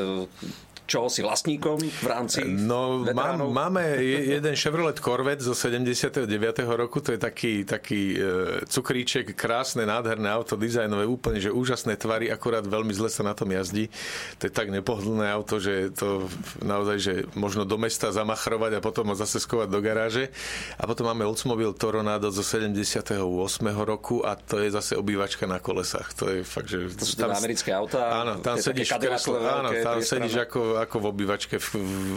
čoho 0.89 1.13
si 1.13 1.21
vlastníkom 1.21 1.77
v 1.77 2.07
rámci 2.09 2.41
No, 2.49 3.05
mám, 3.13 3.45
máme 3.53 4.01
jeden 4.01 4.57
Chevrolet 4.57 4.97
Corvette 4.97 5.45
zo 5.45 5.53
79. 5.53 6.25
roku, 6.65 7.05
to 7.05 7.13
je 7.13 7.21
taký, 7.21 7.69
taký 7.69 8.17
e, 8.17 8.19
cukríček, 8.65 9.37
krásne, 9.37 9.85
nádherné 9.85 10.33
auto, 10.33 10.57
dizajnové, 10.57 11.05
úplne, 11.05 11.45
že 11.45 11.53
úžasné 11.53 12.01
tvary, 12.01 12.33
akorát 12.33 12.65
veľmi 12.65 12.97
zle 12.97 13.13
sa 13.13 13.21
na 13.21 13.37
tom 13.37 13.53
jazdí. 13.53 13.93
To 14.41 14.49
je 14.49 14.53
tak 14.53 14.73
nepohodlné 14.73 15.29
auto, 15.29 15.61
že 15.61 15.93
to 15.93 16.25
naozaj, 16.65 16.97
že 16.97 17.15
možno 17.37 17.69
do 17.69 17.77
mesta 17.77 18.09
zamachrovať 18.09 18.81
a 18.81 18.81
potom 18.81 19.13
ho 19.13 19.17
zase 19.17 19.45
skovať 19.45 19.69
do 19.69 19.81
garáže. 19.85 20.33
A 20.81 20.89
potom 20.89 21.13
máme 21.13 21.29
Oldsmobile 21.29 21.77
Toronado 21.77 22.33
zo 22.33 22.41
78. 22.41 23.13
roku 23.85 24.25
a 24.25 24.41
to 24.41 24.65
je 24.65 24.73
zase 24.73 24.97
obývačka 24.97 25.45
na 25.45 25.61
kolesách. 25.61 26.17
To 26.17 26.33
je 26.33 26.41
fakt, 26.41 26.73
že... 26.73 26.89
To 26.97 27.05
sú 27.05 27.21
tam, 27.21 27.37
americké 27.37 27.77
autá? 27.77 28.25
Áno, 28.25 28.41
tam 28.41 28.57
sedíš, 28.57 28.97
kreslo, 28.97 29.37
áno, 29.45 29.69
tam 29.85 30.01
sedíš 30.01 30.49
ako, 30.49 30.78
ako 30.85 30.97
v 31.03 31.07
obývačke 31.11 31.57
v, 31.59 31.69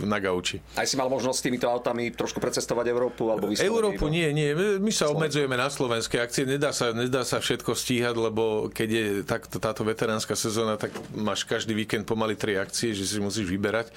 na 0.06 0.18
gauči. 0.22 0.62
Aj 0.78 0.86
si 0.86 1.00
mal 1.00 1.08
možnosť 1.08 1.38
s 1.38 1.44
týmito 1.46 1.68
autami 1.70 2.12
trošku 2.14 2.38
precestovať 2.38 2.86
Európu? 2.92 3.32
Alebo 3.32 3.50
Európu 3.52 4.08
nie, 4.12 4.30
nie. 4.36 4.52
My 4.78 4.92
sa 4.94 5.10
obmedzujeme 5.10 5.56
na 5.58 5.70
slovenské 5.70 6.20
akcie. 6.22 6.46
Nedá 6.46 6.76
sa, 6.76 6.92
nedá 6.92 7.22
sa 7.24 7.42
všetko 7.42 7.74
stíhať, 7.74 8.16
lebo 8.18 8.68
keď 8.74 8.90
je 8.90 9.06
takto, 9.24 9.58
táto 9.58 9.82
veteránska 9.86 10.34
sezóna, 10.36 10.76
tak 10.76 10.92
máš 11.16 11.46
každý 11.46 11.74
víkend 11.78 12.06
pomaly 12.06 12.36
tri 12.36 12.58
akcie, 12.58 12.92
že 12.92 13.06
si 13.08 13.18
musíš 13.22 13.48
vyberať. 13.48 13.94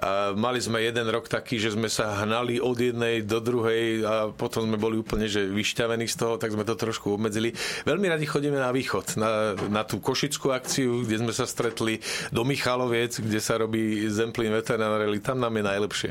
A 0.00 0.32
mali 0.32 0.62
sme 0.62 0.80
jeden 0.80 1.06
rok 1.10 1.26
taký, 1.28 1.60
že 1.60 1.74
sme 1.74 1.90
sa 1.90 2.24
hnali 2.24 2.62
od 2.62 2.78
jednej 2.78 3.22
do 3.26 3.38
druhej 3.42 4.02
a 4.06 4.14
potom 4.32 4.64
sme 4.64 4.78
boli 4.80 4.96
úplne 5.00 5.26
že 5.26 5.44
vyšťavení 5.46 6.06
z 6.08 6.16
toho, 6.16 6.34
tak 6.40 6.54
sme 6.54 6.64
to 6.64 6.74
trošku 6.78 7.14
obmedzili. 7.14 7.52
Veľmi 7.84 8.06
radi 8.08 8.24
chodíme 8.24 8.56
na 8.56 8.72
východ, 8.72 9.20
na, 9.20 9.54
na 9.68 9.82
tú 9.84 10.00
košickú 10.00 10.54
akciu, 10.54 11.04
kde 11.04 11.20
sme 11.20 11.32
sa 11.34 11.44
stretli 11.44 12.00
do 12.32 12.46
Michaloviec, 12.46 13.20
kde 13.20 13.40
sa 13.42 13.60
robí 13.60 13.99
Zemplín 14.08 14.54
veterinárili, 14.54 15.20
tam 15.20 15.42
nám 15.42 15.52
je 15.56 15.64
najlepšie. 15.66 16.10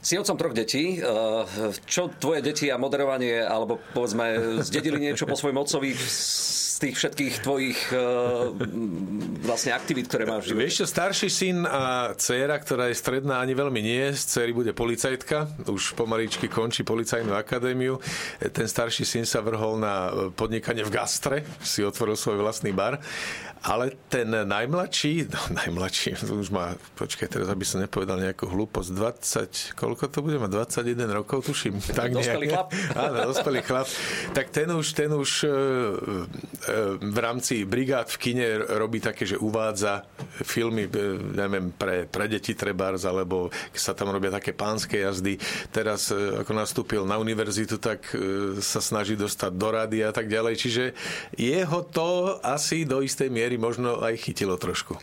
Si 0.00 0.16
otcom 0.16 0.36
troch 0.40 0.56
detí. 0.56 0.96
Eh, 0.96 1.44
čo 1.84 2.08
tvoje 2.08 2.40
deti 2.40 2.72
a 2.72 2.80
moderovanie, 2.80 3.44
alebo 3.44 3.76
povedzme, 3.92 4.60
zdedili 4.64 4.96
niečo 4.96 5.28
po 5.28 5.36
svojom 5.36 5.60
otcovi 5.60 5.92
tých 6.80 6.96
všetkých 6.96 7.34
tvojich 7.44 7.80
eh, 7.92 8.00
vlastne 9.44 9.76
aktivít, 9.76 10.08
ktoré 10.08 10.24
máš 10.24 10.48
v 10.48 10.56
živote? 10.56 10.62
Vieš 10.64 10.74
čo, 10.80 10.86
starší 10.88 11.28
syn 11.28 11.56
a 11.68 12.16
dcéra, 12.16 12.56
ktorá 12.56 12.88
je 12.88 12.96
stredná, 12.96 13.44
ani 13.44 13.52
veľmi 13.52 13.80
nie. 13.84 14.16
Z 14.16 14.32
dcery 14.32 14.56
bude 14.56 14.72
policajtka. 14.72 15.68
Už 15.68 15.92
pomaličky 15.92 16.48
končí 16.48 16.80
policajnú 16.80 17.36
akadémiu. 17.36 18.00
Ten 18.40 18.64
starší 18.64 19.04
syn 19.04 19.28
sa 19.28 19.44
vrhol 19.44 19.76
na 19.76 20.08
podnikanie 20.32 20.80
v 20.80 20.90
gastre. 20.90 21.44
Si 21.60 21.84
otvoril 21.84 22.16
svoj 22.16 22.40
vlastný 22.40 22.72
bar. 22.72 22.96
Ale 23.60 23.92
ten 24.08 24.32
najmladší, 24.32 25.28
no 25.36 25.40
najmladší, 25.52 26.16
už 26.16 26.48
má, 26.48 26.72
počkaj, 26.96 27.28
teraz 27.28 27.48
aby 27.52 27.64
som 27.68 27.84
nepovedal 27.84 28.16
nejakú 28.16 28.48
hlúposť, 28.48 28.88
20, 29.76 29.76
koľko 29.76 30.08
to 30.08 30.24
bude 30.24 30.40
mať, 30.40 30.80
21 30.80 31.12
rokov, 31.12 31.44
tuším. 31.44 31.76
Tak 31.92 32.16
dospelý 32.16 32.56
chlap. 32.56 32.72
Áno, 32.96 33.16
dospelý 33.28 33.60
chlap. 33.60 33.84
Tak 34.32 34.48
ten 34.48 34.72
už, 34.72 34.86
ten 34.96 35.12
už 35.12 35.44
e, 35.44 35.48
e, 35.48 36.69
v 37.00 37.18
rámci 37.18 37.66
brigád 37.66 38.08
v 38.12 38.20
kine 38.20 38.46
robí 38.78 39.02
také, 39.02 39.26
že 39.26 39.40
uvádza 39.40 40.06
filmy, 40.44 40.86
e, 40.86 41.18
neviem, 41.34 41.72
pre, 41.74 42.06
pre 42.06 42.26
deti 42.30 42.54
trebárs, 42.54 43.04
alebo 43.04 43.50
sa 43.74 43.96
tam 43.96 44.12
robia 44.12 44.30
také 44.30 44.54
pánske 44.54 45.02
jazdy. 45.02 45.36
Teraz, 45.74 46.12
ako 46.12 46.52
nastúpil 46.52 47.02
na 47.08 47.16
univerzitu, 47.16 47.80
tak 47.80 48.12
sa 48.60 48.80
snaží 48.82 49.16
dostať 49.16 49.52
do 49.56 49.68
rady 49.70 49.98
a 50.04 50.12
tak 50.12 50.28
ďalej. 50.28 50.54
Čiže 50.60 50.84
jeho 51.36 51.80
to 51.86 52.38
asi 52.44 52.84
do 52.84 53.00
istej 53.00 53.32
miery 53.32 53.56
možno 53.56 54.00
aj 54.04 54.16
chytilo 54.20 54.56
trošku. 54.60 54.98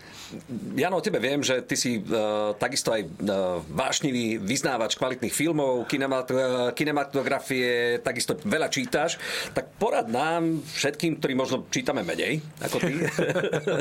Jano, 0.75 0.99
o 0.99 1.05
tebe 1.05 1.23
viem, 1.23 1.39
že 1.39 1.63
ty 1.63 1.79
si 1.79 2.03
uh, 2.03 2.51
takisto 2.59 2.91
aj 2.91 3.01
uh, 3.07 3.63
vášnivý 3.71 4.43
vyznávač 4.43 4.99
kvalitných 4.99 5.31
filmov, 5.31 5.87
kinemat- 5.87 6.75
kinematografie, 6.75 8.03
takisto 8.03 8.35
veľa 8.35 8.67
čítaš. 8.67 9.15
Tak 9.55 9.79
porad 9.79 10.11
nám 10.11 10.59
všetkým, 10.67 11.23
ktorí 11.23 11.31
možno 11.31 11.56
čítame 11.71 12.05
menej 12.05 12.39
ako 12.61 12.77
ty, 12.81 12.93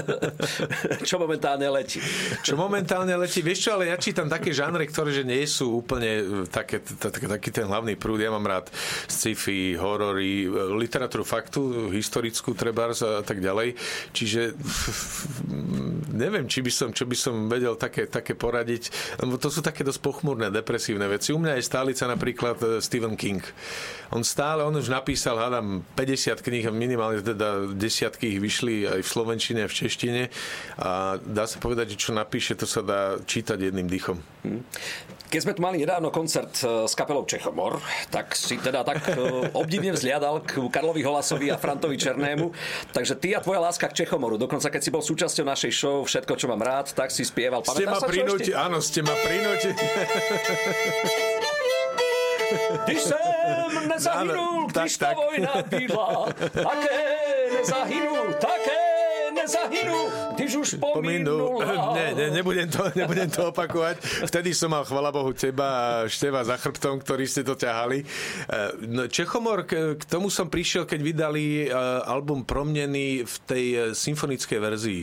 čo 1.09 1.21
momentálne 1.21 1.69
letí. 1.69 2.01
Čo 2.41 2.57
momentálne 2.57 3.13
letí? 3.19 3.45
Vieš 3.45 3.59
čo, 3.61 3.71
ale 3.77 3.93
ja 3.93 3.97
čítam 4.01 4.31
také 4.31 4.55
žánre, 4.57 4.89
ktoré 4.89 5.13
že 5.13 5.25
nie 5.27 5.45
sú 5.45 5.85
úplne 5.85 6.45
také, 6.49 6.81
taký 6.81 7.53
ten 7.53 7.69
hlavný 7.69 7.99
prúd. 7.99 8.25
Ja 8.25 8.33
mám 8.33 8.47
rád 8.47 8.73
sci-fi, 9.11 9.77
horory, 9.77 10.49
literatúru 10.77 11.27
faktu, 11.27 11.93
historickú 11.93 12.57
trebárs 12.57 13.05
a 13.05 13.21
tak 13.21 13.41
ďalej. 13.41 13.77
Čiže 14.17 14.57
neviem, 16.13 16.49
či 16.49 16.65
by 16.65 16.73
som, 16.73 16.89
čo 16.91 17.05
by 17.05 17.17
som 17.17 17.35
vedel 17.47 17.77
také, 17.77 18.09
také 18.09 18.33
poradiť, 18.33 18.91
lebo 19.21 19.37
to 19.37 19.53
sú 19.53 19.61
také 19.61 19.83
dosť 19.83 20.01
pochmurné, 20.01 20.49
depresívne 20.49 21.05
veci. 21.11 21.35
U 21.35 21.39
mňa 21.41 21.59
je 21.59 21.65
stálica 21.65 22.05
napríklad 22.07 22.57
eh, 22.63 22.69
Stephen 22.81 23.15
King. 23.19 23.43
On 24.15 24.23
stále, 24.23 24.63
on 24.63 24.75
už 24.79 24.87
napísal, 24.87 25.35
hádam, 25.35 25.83
50 25.99 26.39
kníh, 26.39 26.63
minimálne 26.71 27.19
teda 27.19 27.66
desiatky 27.75 28.37
ich 28.37 28.41
vyšli 28.41 28.87
aj 28.87 29.01
v 29.03 29.09
slovenčine, 29.09 29.61
a 29.65 29.69
v 29.69 29.75
češtine 29.75 30.23
a 30.79 31.19
dá 31.19 31.45
sa 31.49 31.59
povedať, 31.59 31.97
že 31.97 32.07
čo 32.09 32.11
napíše, 32.15 32.55
to 32.55 32.69
sa 32.69 32.85
dá 32.85 33.19
čítať 33.25 33.59
jedným 33.59 33.91
dýchom. 33.91 34.21
Hm. 34.47 34.63
Keď 35.27 35.41
sme 35.43 35.53
tu 35.59 35.61
mali 35.63 35.83
nedávno 35.83 36.15
koncert 36.15 36.55
eh, 36.63 36.87
s 36.87 36.95
kapelou 36.95 37.27
Čechomor, 37.27 37.83
tak 38.15 38.39
si 38.39 38.63
teda 38.63 38.87
tak 38.87 39.03
eh, 39.11 39.19
obdivne 39.59 39.91
vzliadal 39.91 40.47
k 40.47 40.63
Karlovi 40.71 41.03
Holasovi 41.03 41.51
a 41.51 41.59
Frantovi 41.59 41.99
Černému. 41.99 42.55
Takže 42.95 43.19
ty 43.19 43.35
a 43.35 43.43
tvoja 43.43 43.59
láska 43.59 43.91
k 43.91 44.07
Čechomoru. 44.07 44.39
Dokonca 44.39 44.71
keď 44.71 44.83
si 44.83 44.91
bol 44.95 45.03
súčasťou 45.03 45.43
našej 45.43 45.73
show 45.75 45.97
Všetko, 46.07 46.39
čo 46.39 46.47
mám 46.47 46.63
rád, 46.63 46.95
tak 46.95 47.11
si 47.11 47.27
spieval. 47.27 47.67
Pamätáš 47.67 47.83
ste 47.83 47.91
ma 47.91 48.01
prinúti, 48.07 48.51
áno, 48.55 48.79
ste 48.79 49.01
ma 49.03 49.15
prinúti. 49.27 49.71
Když 52.85 53.03
jsem 53.03 53.19
nezahynul, 53.89 54.67
když 54.67 54.97
ta 54.97 55.13
vojna 55.13 55.53
byla, 55.69 56.27
také 56.53 57.06
nezahynul, 57.67 58.29
také 58.39 58.79
nezahynu, 59.35 60.01
když 60.35 60.57
už 60.57 60.69
pominul. 60.79 61.63
Ne, 61.95 62.15
ne, 62.15 62.31
nebudem 62.31 62.71
to, 62.71 62.83
nebudem 62.95 63.31
to 63.31 63.51
opakovať. 63.51 63.99
Vtedy 64.31 64.55
som 64.55 64.71
mal, 64.71 64.87
chvala 64.87 65.11
Bohu, 65.11 65.35
teba 65.35 65.67
a 65.67 65.87
Števa 66.07 66.47
za 66.47 66.55
chrbtom, 66.57 67.03
ktorí 67.03 67.27
ste 67.27 67.43
to 67.43 67.59
ťahali. 67.59 68.03
E, 68.03 68.07
no, 68.87 69.11
Čechomor, 69.11 69.67
k 69.67 70.03
tomu 70.07 70.31
som 70.31 70.47
prišiel, 70.47 70.87
keď 70.87 71.01
vydali 71.03 71.67
e, 71.67 71.75
album 72.07 72.47
Promnený 72.47 73.27
v 73.27 73.37
tej 73.45 73.67
e, 73.67 73.79
symfonickej 73.93 74.59
verzii. 74.63 75.03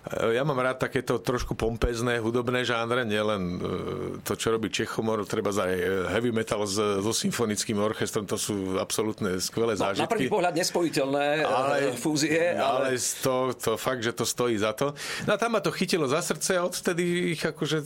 Eh, 0.00 0.40
ja 0.40 0.42
mám 0.48 0.56
rád 0.56 0.80
takéto 0.80 1.20
trošku 1.20 1.52
pompezné 1.52 2.24
hudobné 2.24 2.64
žánre, 2.64 3.04
nielen 3.04 3.42
eh, 3.42 3.60
to, 4.24 4.32
čo 4.32 4.56
robí 4.56 4.72
Čechomor, 4.72 5.28
treba 5.28 5.52
aj 5.52 5.72
eh, 5.76 6.08
heavy 6.08 6.32
metal 6.32 6.64
so 6.64 7.12
symfonickým 7.12 7.76
orchestrom, 7.76 8.24
to 8.24 8.40
sú 8.40 8.80
absolútne 8.80 9.36
skvelé 9.44 9.76
no, 9.76 9.84
zážitky. 9.84 10.08
Na 10.08 10.16
prvý 10.16 10.28
pohľad 10.32 10.54
nespojiteľné 10.56 11.26
ale, 11.44 11.76
fúzie. 12.00 12.56
Ale, 12.56 12.96
ale 12.96 13.00
to, 13.20 13.52
to 13.52 13.76
fakt, 13.76 14.00
že 14.00 14.16
to 14.16 14.24
stojí 14.24 14.56
za 14.56 14.72
to. 14.72 14.96
No 15.28 15.36
a 15.36 15.38
tam 15.38 15.52
ma 15.52 15.60
to 15.60 15.68
chytilo 15.68 16.08
za 16.08 16.24
srdce 16.24 16.56
a 16.56 16.64
odtedy 16.64 17.36
ich 17.36 17.42
akože 17.44 17.84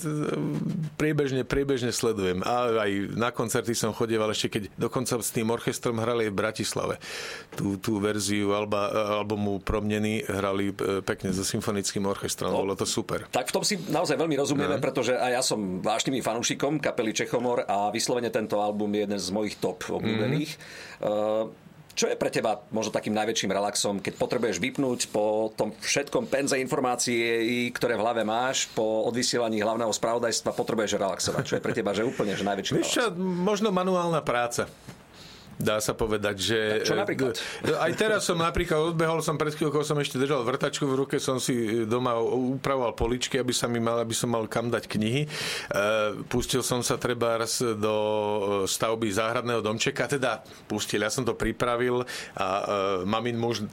priebežne, 0.94 1.42
priebežne 1.42 1.90
sledujem. 1.90 2.47
A 2.47 2.87
aj 2.87 2.90
na 3.18 3.35
koncerty 3.35 3.75
som 3.75 3.90
chodieval 3.90 4.30
ešte, 4.30 4.61
keď 4.61 4.62
dokonca 4.78 5.18
s 5.18 5.35
tým 5.35 5.50
orchestrom 5.50 5.99
hrali 5.99 6.30
v 6.30 6.37
Bratislave. 6.37 7.02
Tú, 7.59 7.75
tú 7.75 7.99
verziu 7.99 8.54
alba, 8.54 9.18
albumu 9.18 9.59
Promnený 9.59 10.23
hrali 10.30 10.71
pekne 11.02 11.35
so 11.35 11.42
symfonickým 11.42 12.03
symfonickým 12.04 12.12
orchestrom. 12.12 12.49
No, 12.52 12.61
Bolo 12.61 12.76
to 12.76 12.87
super. 12.87 13.25
Tak 13.32 13.49
v 13.49 13.52
tom 13.52 13.64
si 13.64 13.75
naozaj 13.80 14.16
veľmi 14.20 14.37
rozumieme, 14.37 14.76
no. 14.76 14.82
pretože 14.82 15.16
aj 15.16 15.30
ja 15.32 15.42
som 15.42 15.80
vášnivým 15.80 16.20
fanúšikom 16.20 16.78
kapely 16.78 17.16
Čechomor 17.16 17.64
a 17.64 17.88
vyslovene 17.88 18.28
tento 18.28 18.61
album 18.61 18.92
je 18.92 19.00
jeden 19.08 19.20
z 19.20 19.28
mojich 19.32 19.56
top 19.56 19.88
obľúbených. 19.88 20.50
Mm-hmm. 21.00 21.62
Čo 21.94 22.11
je 22.11 22.18
pre 22.18 22.26
teba 22.26 22.58
možno 22.75 22.90
takým 22.90 23.14
najväčším 23.14 23.54
relaxom, 23.54 24.02
keď 24.02 24.18
potrebuješ 24.18 24.58
vypnúť 24.58 25.14
po 25.14 25.54
tom 25.54 25.70
všetkom 25.78 26.26
penze 26.26 26.58
informácií, 26.58 27.70
ktoré 27.70 27.94
v 27.94 28.02
hlave 28.02 28.26
máš, 28.26 28.66
po 28.75 29.06
odvysielaní 29.06 29.62
hlavného 29.62 29.94
spravodajstva, 29.94 30.58
potrebuješ 30.58 30.99
relaxovať? 30.99 31.42
Čo 31.46 31.54
je 31.54 31.62
pre 31.62 31.70
teba 31.70 31.94
že 31.94 32.02
úplne 32.02 32.34
že 32.34 32.42
najväčší 32.42 32.82
Víš 32.82 32.99
čo, 32.99 33.14
možno 33.14 33.70
manuálna 33.70 34.26
práca 34.26 34.66
dá 35.58 35.78
sa 35.78 35.94
povedať, 35.94 36.37
že... 36.38 36.58
Tak 36.80 36.87
čo 36.87 36.96
napríklad? 36.96 37.34
Aj 37.78 37.92
teraz 37.94 38.26
som 38.26 38.38
napríklad 38.38 38.94
odbehol 38.94 39.23
som 39.23 39.38
pred 39.38 39.54
chvíľkou, 39.54 39.82
som 39.87 39.99
ešte 39.99 40.18
držal 40.18 40.42
vrtačku 40.42 40.84
v 40.87 40.94
ruke, 41.04 41.16
som 41.23 41.38
si 41.38 41.87
doma 41.87 42.18
upravoval 42.20 42.94
poličky, 42.94 43.38
aby, 43.38 43.54
sa 43.54 43.70
mi 43.70 43.78
mal, 43.78 44.02
aby 44.02 44.14
som 44.14 44.30
mal 44.30 44.46
kam 44.50 44.68
dať 44.68 44.87
knihy. 44.90 45.26
Pustil 46.26 46.62
som 46.66 46.82
sa 46.82 46.99
treba 46.99 47.38
raz 47.38 47.62
do 47.62 47.96
stavby 48.66 49.08
záhradného 49.11 49.62
domčeka, 49.62 50.11
teda 50.11 50.42
pustil, 50.66 51.02
ja 51.02 51.11
som 51.11 51.23
to 51.23 51.37
pripravil 51.37 52.06
a 52.38 52.46
mamin 53.06 53.38
muž 53.38 53.66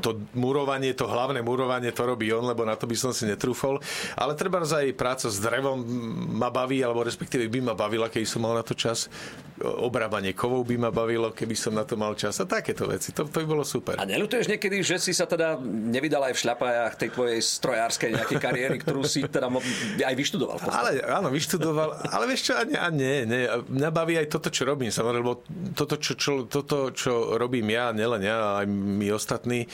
to 0.00 0.16
murovanie, 0.32 0.96
to 0.96 1.04
hlavné 1.04 1.44
murovanie 1.44 1.92
to 1.92 2.08
robí 2.08 2.32
on, 2.32 2.48
lebo 2.48 2.64
na 2.64 2.76
to 2.80 2.88
by 2.88 2.96
som 2.96 3.12
si 3.12 3.28
netrúfol. 3.28 3.76
Ale 4.16 4.32
treba 4.32 4.64
aj 4.64 4.96
práca 4.96 5.28
s 5.28 5.36
drevom 5.36 5.84
ma 6.32 6.48
baví, 6.48 6.80
alebo 6.80 7.04
respektíve 7.04 7.44
by 7.52 7.72
ma 7.72 7.74
bavila, 7.76 8.08
keď 8.08 8.24
som 8.24 8.40
mal 8.44 8.56
na 8.56 8.64
to 8.64 8.72
čas 8.72 9.12
obrábanie 9.60 10.36
kovov 10.36 10.68
by 10.68 10.76
ma 10.76 10.90
bavilo, 10.92 11.25
keby 11.32 11.56
som 11.56 11.72
na 11.74 11.86
to 11.86 11.94
mal 11.98 12.12
čas 12.18 12.38
a 12.42 12.44
takéto 12.44 12.86
veci. 12.86 13.14
To, 13.16 13.26
to 13.26 13.38
by 13.42 13.46
bolo 13.46 13.64
super. 13.64 13.96
A 13.98 14.04
nelutuješ 14.04 14.50
niekedy, 14.50 14.82
že 14.82 15.00
si 15.00 15.14
sa 15.14 15.24
teda 15.24 15.58
nevydal 15.62 16.30
aj 16.30 16.34
v 16.36 16.42
šľapajách 16.46 16.92
tej 17.00 17.08
tvojej 17.14 17.40
strojárskej 17.40 18.10
nejakej 18.18 18.38
kariéry, 18.38 18.76
ktorú 18.82 19.02
si 19.06 19.24
teda 19.26 19.48
aj 20.04 20.14
vyštudoval? 20.14 20.56
Ale 20.68 21.00
áno, 21.06 21.32
vyštudoval, 21.32 22.12
ale 22.12 22.24
vieš 22.28 22.50
čo, 22.50 22.52
a 22.58 22.62
nie, 22.68 22.78
a 22.78 22.88
nie, 22.92 23.24
nie. 23.24 23.48
Mňa 23.48 23.90
baví 23.90 24.14
aj 24.20 24.28
toto, 24.28 24.52
čo 24.52 24.68
robím, 24.68 24.92
samozrejme, 24.92 25.22
lebo 25.24 25.40
toto, 25.72 25.96
čo, 25.96 26.12
čo, 26.14 26.44
toto, 26.44 26.92
čo 26.92 27.40
robím 27.40 27.72
ja, 27.72 27.90
nielen 27.96 28.22
ja, 28.22 28.60
aj 28.62 28.66
my 28.68 29.08
ostatní, 29.16 29.64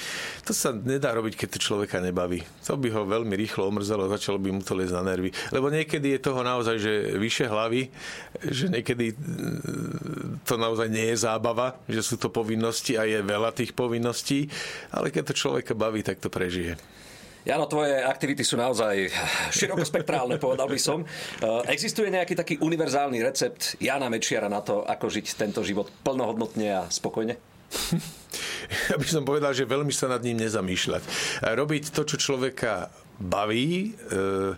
to 0.47 0.55
sa 0.55 0.71
nedá 0.73 1.13
robiť, 1.13 1.35
keď 1.35 1.49
to 1.57 1.59
človeka 1.59 1.99
nebaví. 1.99 2.47
To 2.71 2.79
by 2.79 2.89
ho 2.95 3.03
veľmi 3.03 3.35
rýchlo 3.35 3.67
omrzelo, 3.67 4.07
začalo 4.07 4.39
by 4.39 4.49
mu 4.55 4.63
to 4.63 4.79
liezť 4.79 4.95
na 4.95 5.03
nervy. 5.03 5.35
Lebo 5.51 5.69
niekedy 5.69 6.15
je 6.17 6.21
toho 6.23 6.41
naozaj, 6.47 6.77
že 6.79 6.93
vyše 7.19 7.51
hlavy, 7.51 7.91
že 8.47 8.71
niekedy 8.71 9.13
to 10.47 10.55
naozaj 10.55 10.87
nie 10.87 11.11
je 11.11 11.17
zábava, 11.19 11.42
že 11.91 12.03
sú 12.07 12.17
to 12.17 12.31
povinnosti 12.31 12.95
a 12.95 13.03
je 13.03 13.21
veľa 13.21 13.51
tých 13.53 13.75
povinností, 13.75 14.47
ale 14.95 15.11
keď 15.11 15.35
to 15.35 15.41
človeka 15.43 15.75
baví, 15.75 16.07
tak 16.07 16.23
to 16.23 16.31
prežije. 16.31 16.79
Jano, 17.43 17.67
tvoje 17.67 17.99
aktivity 17.99 18.47
sú 18.47 18.55
naozaj 18.55 19.11
širokospektrálne, 19.51 20.39
povedal 20.39 20.71
by 20.71 20.79
som. 20.79 21.03
Existuje 21.67 22.07
nejaký 22.07 22.39
taký 22.39 22.55
univerzálny 22.63 23.19
recept 23.19 23.83
Jana 23.83 24.07
Mečiara 24.07 24.47
na 24.47 24.63
to, 24.63 24.87
ako 24.87 25.11
žiť 25.11 25.27
tento 25.35 25.67
život 25.67 25.91
plnohodnotne 26.07 26.69
a 26.71 26.83
spokojne? 26.87 27.35
Ja 28.89 28.97
by 28.97 29.05
som 29.05 29.29
povedal, 29.29 29.53
že 29.53 29.69
veľmi 29.69 29.93
sa 29.93 30.09
nad 30.09 30.25
ním 30.25 30.41
nezamýšľať. 30.41 31.03
Robiť 31.45 31.93
to, 31.93 32.09
čo 32.09 32.17
človeka 32.17 32.89
baví, 33.21 33.93
e, 33.93 34.57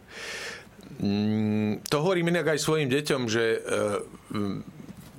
mm, 1.03 1.83
to 1.91 1.97
hovorím 1.99 2.31
inak 2.31 2.55
aj 2.55 2.63
svojim 2.63 2.87
deťom, 2.87 3.23
že 3.27 3.59
e, 3.59 3.61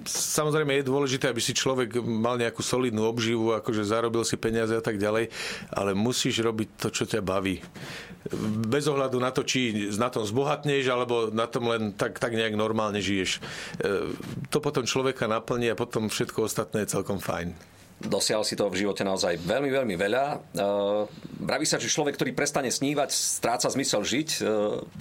samozrejme 0.09 0.79
je 0.79 0.89
dôležité, 0.89 1.29
aby 1.29 1.41
si 1.41 1.57
človek 1.57 1.99
mal 2.01 2.37
nejakú 2.37 2.61
solidnú 2.61 3.05
obživu, 3.09 3.53
akože 3.57 3.83
zarobil 3.83 4.21
si 4.23 4.37
peniaze 4.37 4.71
a 4.71 4.83
tak 4.83 5.01
ďalej, 5.01 5.29
ale 5.73 5.91
musíš 5.97 6.41
robiť 6.45 6.69
to, 6.79 6.87
čo 6.93 7.03
ťa 7.09 7.25
baví. 7.25 7.59
Bez 8.65 8.89
ohľadu 8.89 9.21
na 9.21 9.29
to, 9.29 9.45
či 9.45 9.89
na 9.93 10.09
tom 10.09 10.25
zbohatneš, 10.25 10.89
alebo 10.89 11.29
na 11.29 11.45
tom 11.45 11.69
len 11.69 11.93
tak, 11.93 12.17
tak 12.17 12.33
nejak 12.33 12.57
normálne 12.57 12.97
žiješ. 12.97 13.37
E, 13.37 13.39
to 14.49 14.57
potom 14.57 14.81
človeka 14.81 15.29
naplní 15.29 15.69
a 15.69 15.77
potom 15.77 16.09
všetko 16.09 16.49
ostatné 16.49 16.85
je 16.85 16.93
celkom 16.97 17.21
fajn. 17.21 17.74
Dosial 17.95 18.43
si 18.43 18.59
to 18.59 18.67
v 18.67 18.83
živote 18.83 19.07
naozaj 19.07 19.39
veľmi, 19.39 19.71
veľmi 19.71 19.95
veľa. 19.95 20.23
Braví 21.39 21.63
sa, 21.63 21.79
že 21.79 21.87
človek, 21.87 22.19
ktorý 22.19 22.35
prestane 22.35 22.67
snívať, 22.67 23.07
stráca 23.07 23.71
zmysel 23.71 24.03
žiť. 24.03 24.29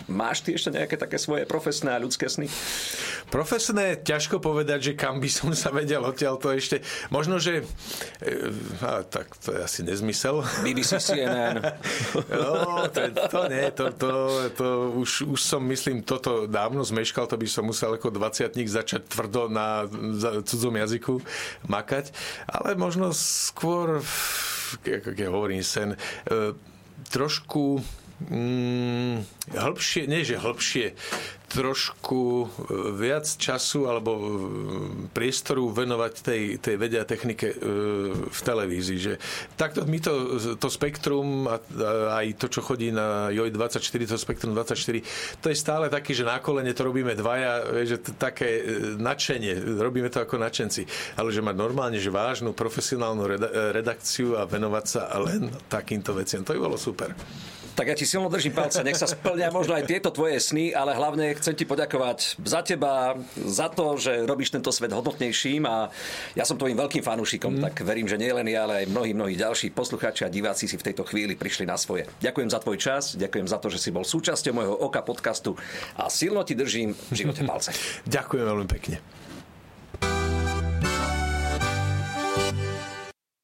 Máš 0.07 0.47
ty 0.47 0.55
ešte 0.55 0.71
nejaké 0.71 0.95
také 0.95 1.19
svoje 1.19 1.43
profesné 1.43 1.91
a 1.91 1.99
ľudské 1.99 2.31
sny? 2.31 2.47
Profesné, 3.35 3.99
ťažko 3.99 4.39
povedať, 4.39 4.79
že 4.79 4.93
kam 4.95 5.19
by 5.19 5.27
som 5.27 5.51
sa 5.59 5.75
vedel 5.75 6.07
odtiaľ 6.07 6.39
to 6.39 6.55
ešte. 6.55 6.87
Možno, 7.11 7.43
že... 7.43 7.67
A, 8.79 9.03
tak 9.03 9.27
to 9.43 9.59
je 9.59 9.61
asi 9.65 9.81
nezmysel. 9.83 10.47
BBC 10.63 11.03
CNN. 11.03 11.59
no, 12.31 12.87
to, 12.95 13.01
to 13.11 13.41
nie, 13.51 13.67
to, 13.75 13.85
to, 13.91 14.13
to 14.55 14.67
už, 15.03 15.27
už 15.35 15.41
som, 15.43 15.67
myslím, 15.67 16.07
toto 16.07 16.47
dávno 16.47 16.87
zmeškal, 16.87 17.27
to 17.27 17.35
by 17.35 17.49
som 17.51 17.67
musel 17.67 17.99
ako 17.99 18.15
20 18.15 18.55
začať 18.55 19.03
tvrdo 19.11 19.51
na 19.51 19.83
cudzom 20.47 20.79
jazyku 20.79 21.19
makať. 21.67 22.15
Ale 22.47 22.79
možno 22.85 23.17
skôr, 23.17 24.05
ja 24.85 25.29
hovorím, 25.33 25.65
sen, 25.65 25.97
e, 25.97 26.53
trošku 27.09 27.81
mm, 28.29 29.25
hĺbšie, 29.57 30.05
nie 30.05 30.21
že 30.21 30.37
hĺbšie, 30.37 30.93
trošku 31.55 32.23
e, 32.43 32.47
viac 32.99 33.23
času 33.31 33.87
alebo 33.87 34.11
e, 34.19 34.27
priestoru 35.15 35.71
venovať 35.71 36.13
tej, 36.19 36.43
tej 36.59 36.75
vede 36.75 36.99
a 36.99 37.07
technike 37.07 37.55
e, 37.55 37.57
v 38.27 38.41
televízii. 38.43 38.99
Že 38.99 39.13
takto 39.55 39.87
my 39.87 39.99
to, 40.03 40.13
to 40.59 40.67
spektrum 40.67 41.47
a, 41.47 41.63
aj 42.19 42.27
to, 42.43 42.51
čo 42.51 42.61
chodí 42.61 42.91
na 42.91 43.31
JOJ24, 43.31 44.03
to 44.11 44.19
spektrum 44.19 44.53
24, 44.59 45.39
to 45.39 45.47
je 45.47 45.57
stále 45.57 45.87
taký, 45.87 46.11
že 46.11 46.27
na 46.27 46.43
kolene 46.43 46.75
to 46.75 46.83
robíme 46.83 47.15
dvaja, 47.15 47.87
že 47.87 48.03
také 48.19 48.67
nadšenie, 48.99 49.79
robíme 49.79 50.11
to 50.11 50.27
ako 50.27 50.43
nadšenci. 50.43 51.15
Ale 51.15 51.31
že 51.31 51.39
mať 51.39 51.55
normálne, 51.55 52.03
že 52.03 52.11
vážnu 52.11 52.51
profesionálnu 52.51 53.31
redakciu 53.71 54.35
a 54.35 54.43
venovať 54.45 54.85
sa 54.85 55.07
len 55.23 55.55
takýmto 55.71 56.11
veciam, 56.19 56.43
to 56.43 56.59
by 56.59 56.61
bolo 56.61 56.75
super. 56.75 57.15
Tak 57.75 57.91
ja 57.91 57.99
ti 57.99 58.07
silno 58.07 58.31
držím 58.31 58.55
palce, 58.55 58.87
nech 58.87 58.95
sa 58.95 59.11
splňa 59.11 59.51
možno 59.51 59.75
aj 59.75 59.91
tieto 59.91 60.15
tvoje 60.15 60.39
sny, 60.39 60.71
ale 60.71 60.95
hlavne 60.95 61.35
chcem 61.35 61.59
ti 61.59 61.67
poďakovať 61.67 62.39
za 62.47 62.63
teba, 62.63 63.19
za 63.35 63.67
to, 63.67 63.99
že 63.99 64.23
robíš 64.31 64.55
tento 64.55 64.71
svet 64.71 64.95
hodnotnejším 64.95 65.67
a 65.67 65.91
ja 66.39 66.47
som 66.47 66.55
tvojim 66.55 66.79
veľkým 66.79 67.03
fanúšikom, 67.03 67.59
mm. 67.59 67.63
tak 67.67 67.75
verím, 67.83 68.07
že 68.07 68.15
nie 68.15 68.31
len 68.31 68.47
ja, 68.47 68.71
ale 68.71 68.87
aj 68.87 68.95
mnohí, 68.95 69.11
mnohí 69.11 69.35
ďalší 69.35 69.75
poslucháči 69.75 70.23
a 70.23 70.31
diváci 70.31 70.71
si 70.71 70.79
v 70.79 70.87
tejto 70.87 71.03
chvíli 71.03 71.35
prišli 71.35 71.67
na 71.67 71.75
svoje. 71.75 72.07
Ďakujem 72.23 72.49
za 72.55 72.63
tvoj 72.63 72.79
čas, 72.79 73.19
ďakujem 73.19 73.51
za 73.51 73.59
to, 73.59 73.67
že 73.75 73.83
si 73.83 73.91
bol 73.91 74.07
súčasťou 74.07 74.55
môjho 74.55 74.75
Oka 74.79 75.03
podcastu 75.03 75.59
a 75.99 76.07
silno 76.07 76.47
ti 76.47 76.55
držím 76.55 76.95
v 76.95 77.15
živote 77.15 77.43
palce. 77.43 77.75
ďakujem 78.07 78.45
veľmi 78.47 78.67
pekne. 78.71 79.24